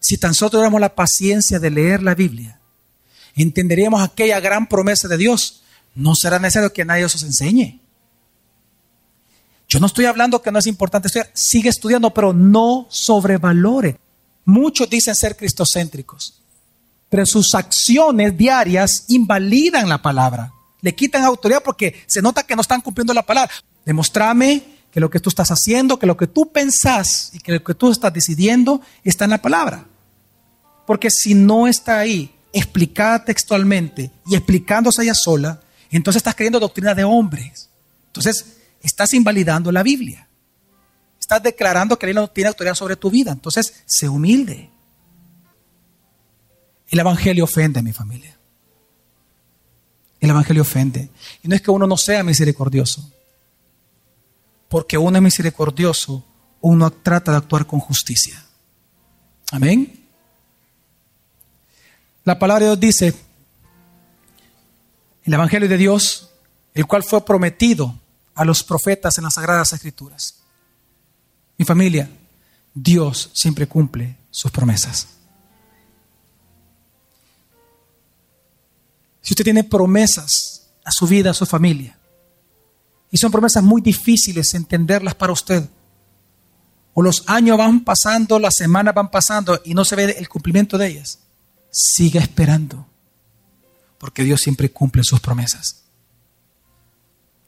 Si 0.00 0.18
tan 0.18 0.34
solo 0.34 0.50
tuviéramos 0.50 0.80
la 0.80 0.94
paciencia 0.94 1.58
de 1.58 1.70
leer 1.70 2.02
la 2.02 2.16
Biblia, 2.16 2.60
entenderíamos 3.36 4.02
aquella 4.02 4.40
gran 4.40 4.68
promesa 4.68 5.06
de 5.06 5.16
Dios. 5.16 5.62
No 5.94 6.14
será 6.14 6.38
necesario 6.38 6.72
que 6.72 6.84
nadie 6.84 7.04
os 7.04 7.22
enseñe. 7.22 7.80
Yo 9.68 9.78
no 9.78 9.86
estoy 9.86 10.06
hablando 10.06 10.42
que 10.42 10.50
no 10.50 10.58
es 10.58 10.66
importante 10.66 11.06
estudiar, 11.06 11.30
sigue 11.32 11.68
estudiando, 11.68 12.12
pero 12.12 12.32
no 12.32 12.86
sobrevalore. 12.90 14.00
Muchos 14.44 14.90
dicen 14.90 15.14
ser 15.14 15.36
cristocéntricos, 15.36 16.42
pero 17.08 17.24
sus 17.24 17.54
acciones 17.54 18.36
diarias 18.36 19.04
invalidan 19.08 19.88
la 19.88 20.02
palabra, 20.02 20.52
le 20.80 20.94
quitan 20.94 21.22
autoridad 21.22 21.62
porque 21.62 22.02
se 22.06 22.20
nota 22.20 22.42
que 22.42 22.56
no 22.56 22.62
están 22.62 22.80
cumpliendo 22.80 23.14
la 23.14 23.24
palabra. 23.24 23.52
Demostrame 23.84 24.64
que 24.90 24.98
lo 24.98 25.08
que 25.08 25.20
tú 25.20 25.28
estás 25.28 25.50
haciendo, 25.50 25.98
que 25.98 26.06
lo 26.06 26.16
que 26.16 26.26
tú 26.26 26.50
pensás 26.50 27.30
y 27.32 27.38
que 27.38 27.52
lo 27.52 27.62
que 27.62 27.74
tú 27.74 27.92
estás 27.92 28.12
decidiendo 28.12 28.80
está 29.04 29.24
en 29.24 29.30
la 29.30 29.42
palabra. 29.42 29.86
Porque 30.84 31.10
si 31.10 31.34
no 31.34 31.68
está 31.68 31.98
ahí 31.98 32.34
explicada 32.52 33.24
textualmente 33.24 34.10
y 34.26 34.34
explicándose 34.34 35.02
ella 35.02 35.14
sola, 35.14 35.60
entonces 35.96 36.20
estás 36.20 36.34
creyendo 36.34 36.60
doctrina 36.60 36.94
de 36.94 37.04
hombres. 37.04 37.70
Entonces 38.06 38.58
estás 38.82 39.12
invalidando 39.14 39.72
la 39.72 39.82
Biblia. 39.82 40.28
Estás 41.18 41.42
declarando 41.42 41.98
que 41.98 42.06
él 42.06 42.14
no 42.14 42.28
tiene 42.28 42.48
autoridad 42.48 42.74
sobre 42.74 42.96
tu 42.96 43.10
vida. 43.10 43.32
Entonces, 43.32 43.82
sé 43.86 44.08
humilde. 44.08 44.70
El 46.88 46.98
Evangelio 46.98 47.44
ofende 47.44 47.78
a 47.80 47.82
mi 47.82 47.92
familia. 47.92 48.36
El 50.18 50.30
Evangelio 50.30 50.62
ofende. 50.62 51.10
Y 51.42 51.48
no 51.48 51.54
es 51.54 51.62
que 51.62 51.70
uno 51.70 51.86
no 51.86 51.96
sea 51.96 52.22
misericordioso 52.24 53.12
porque 54.70 54.96
uno 54.96 55.18
es 55.18 55.22
misericordioso, 55.22 56.24
uno 56.60 56.90
trata 56.92 57.32
de 57.32 57.38
actuar 57.38 57.66
con 57.66 57.80
justicia. 57.80 58.42
Amén. 59.50 60.06
La 62.24 62.38
palabra 62.38 62.60
de 62.60 62.70
Dios 62.70 62.80
dice, 62.80 63.14
el 65.24 65.34
Evangelio 65.34 65.68
de 65.68 65.76
Dios, 65.76 66.30
el 66.74 66.86
cual 66.86 67.02
fue 67.02 67.24
prometido 67.24 67.98
a 68.34 68.44
los 68.44 68.62
profetas 68.62 69.18
en 69.18 69.24
las 69.24 69.34
Sagradas 69.34 69.72
Escrituras. 69.72 70.40
Mi 71.58 71.64
familia, 71.64 72.10
Dios 72.72 73.30
siempre 73.34 73.66
cumple 73.66 74.16
sus 74.30 74.50
promesas. 74.50 75.08
Si 79.20 79.32
usted 79.32 79.44
tiene 79.44 79.64
promesas 79.64 80.68
a 80.84 80.90
su 80.90 81.06
vida, 81.06 81.30
a 81.30 81.34
su 81.34 81.44
familia, 81.44 81.98
y 83.10 83.18
son 83.18 83.30
promesas 83.30 83.62
muy 83.62 83.82
difíciles 83.82 84.54
entenderlas 84.54 85.14
para 85.14 85.32
usted. 85.32 85.68
O 86.94 87.02
los 87.02 87.24
años 87.26 87.58
van 87.58 87.84
pasando, 87.84 88.38
las 88.38 88.56
semanas 88.56 88.94
van 88.94 89.10
pasando 89.10 89.60
y 89.64 89.74
no 89.74 89.84
se 89.84 89.96
ve 89.96 90.16
el 90.18 90.28
cumplimiento 90.28 90.78
de 90.78 90.88
ellas. 90.88 91.18
Siga 91.70 92.20
esperando. 92.20 92.86
Porque 94.00 94.24
Dios 94.24 94.40
siempre 94.40 94.70
cumple 94.70 95.04
sus 95.04 95.20
promesas. 95.20 95.82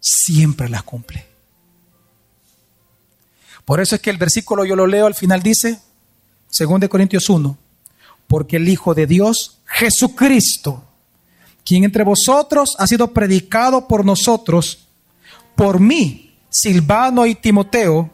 Siempre 0.01 0.69
las 0.69 0.83
cumple. 0.83 1.25
Por 3.65 3.81
eso 3.81 3.95
es 3.95 4.03
que 4.03 4.11
el 4.11 4.19
versículo 4.19 4.67
yo 4.67 4.77
lo 4.77 4.87
leo 4.87 5.07
al 5.07 5.15
final 5.15 5.43
dice, 5.43 5.81
2 6.59 6.89
Corintios 6.91 7.31
1, 7.31 7.57
porque 8.27 8.57
el 8.57 8.69
Hijo 8.69 8.95
de 8.95 9.07
Dios, 9.07 9.61
Jesucristo, 9.65 10.85
quien 11.65 11.85
entre 11.85 12.05
vosotros 12.05 12.77
ha 12.79 12.87
sido 12.87 13.15
predicado 13.15 13.89
por 13.89 14.05
nosotros, 14.05 14.89
por 15.57 15.81
mí, 15.81 16.37
Silvano 16.51 17.25
y 17.25 17.35
Timoteo, 17.35 18.11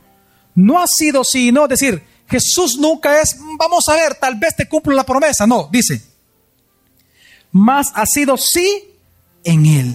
no 0.54 0.80
ha 0.80 0.86
sido 0.86 1.24
sino 1.24 1.66
decir, 1.66 2.04
Jesús 2.28 2.76
nunca 2.78 3.20
es, 3.20 3.36
vamos 3.58 3.88
a 3.88 3.96
ver, 3.96 4.14
tal 4.14 4.36
vez 4.36 4.54
te 4.54 4.68
cumplo 4.68 4.94
la 4.94 5.04
promesa. 5.04 5.44
No, 5.44 5.68
dice, 5.72 6.07
más 7.58 7.92
ha 7.94 8.06
sido 8.06 8.36
sí 8.36 8.84
en 9.44 9.66
Él. 9.66 9.94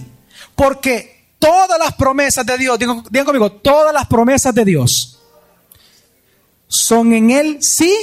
Porque 0.56 1.28
todas 1.40 1.80
las 1.80 1.94
promesas 1.96 2.46
de 2.46 2.58
Dios, 2.58 2.78
digan, 2.80 3.02
conmigo, 3.02 3.52
todas 3.52 3.94
las 3.94 4.08
promesas 4.08 4.54
de 4.54 4.66
Dios 4.66 5.20
son 6.68 7.14
en 7.14 7.32
Él 7.32 7.58
sí. 7.62 7.96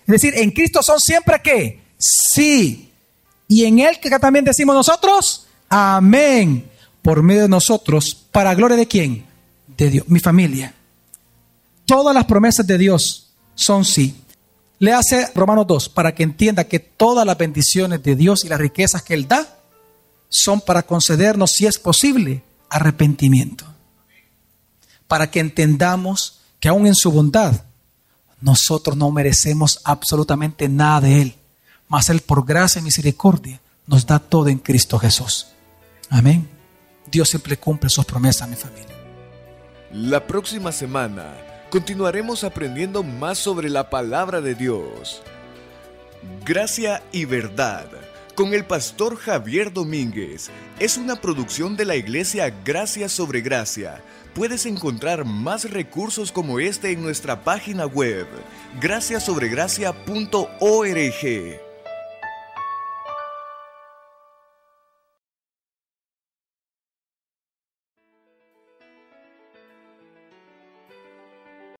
Es 0.00 0.12
decir, 0.12 0.34
en 0.36 0.50
Cristo 0.50 0.82
son 0.82 1.00
siempre 1.00 1.40
que 1.42 1.80
sí. 1.98 2.92
Y 3.48 3.64
en 3.64 3.78
Él 3.78 3.98
que 4.00 4.10
también 4.18 4.44
decimos 4.44 4.74
nosotros, 4.74 5.46
amén 5.68 6.70
por 7.06 7.22
medio 7.22 7.42
de 7.42 7.48
nosotros, 7.48 8.16
para 8.32 8.52
gloria 8.56 8.76
de 8.76 8.88
quién? 8.88 9.24
De 9.76 9.90
Dios, 9.90 10.08
mi 10.08 10.18
familia. 10.18 10.74
Todas 11.84 12.12
las 12.12 12.24
promesas 12.24 12.66
de 12.66 12.76
Dios 12.76 13.28
son 13.54 13.84
sí. 13.84 14.12
Le 14.78 14.92
hace 14.92 15.30
Romanos 15.34 15.66
2 15.66 15.88
para 15.88 16.14
que 16.14 16.22
entienda 16.22 16.64
que 16.64 16.78
todas 16.78 17.26
las 17.26 17.38
bendiciones 17.38 18.02
de 18.02 18.14
Dios 18.14 18.44
y 18.44 18.48
las 18.48 18.60
riquezas 18.60 19.02
que 19.02 19.14
Él 19.14 19.26
da 19.26 19.58
son 20.28 20.60
para 20.60 20.82
concedernos, 20.82 21.52
si 21.52 21.66
es 21.66 21.78
posible, 21.78 22.42
arrepentimiento. 22.68 23.64
Para 25.08 25.30
que 25.30 25.40
entendamos 25.40 26.40
que 26.60 26.68
aún 26.68 26.86
en 26.86 26.94
su 26.94 27.10
bondad 27.10 27.62
nosotros 28.40 28.96
no 28.96 29.10
merecemos 29.10 29.80
absolutamente 29.84 30.68
nada 30.68 31.02
de 31.02 31.22
Él, 31.22 31.34
mas 31.88 32.10
Él 32.10 32.20
por 32.20 32.44
gracia 32.44 32.80
y 32.80 32.82
misericordia 32.82 33.60
nos 33.86 34.04
da 34.04 34.18
todo 34.18 34.48
en 34.48 34.58
Cristo 34.58 34.98
Jesús. 34.98 35.46
Amén. 36.10 36.48
Dios 37.10 37.30
siempre 37.30 37.56
cumple 37.56 37.88
sus 37.88 38.04
promesas, 38.04 38.48
mi 38.48 38.56
familia. 38.56 38.94
La 39.92 40.26
próxima 40.26 40.72
semana 40.72 41.45
continuaremos 41.70 42.44
aprendiendo 42.44 43.02
más 43.02 43.38
sobre 43.38 43.68
la 43.68 43.90
palabra 43.90 44.40
de 44.40 44.54
Dios. 44.54 45.22
Gracia 46.44 47.02
y 47.12 47.24
verdad 47.24 47.86
con 48.36 48.52
el 48.52 48.66
pastor 48.66 49.16
Javier 49.16 49.72
Domínguez 49.72 50.50
es 50.78 50.98
una 50.98 51.16
producción 51.16 51.74
de 51.74 51.86
la 51.86 51.96
iglesia 51.96 52.54
Gracia 52.64 53.08
sobre 53.08 53.40
Gracia. 53.40 54.02
Puedes 54.34 54.66
encontrar 54.66 55.24
más 55.24 55.70
recursos 55.70 56.30
como 56.30 56.60
este 56.60 56.92
en 56.92 57.00
nuestra 57.00 57.42
página 57.42 57.86
web, 57.86 58.26
graciasobregracia.org. 58.78 61.65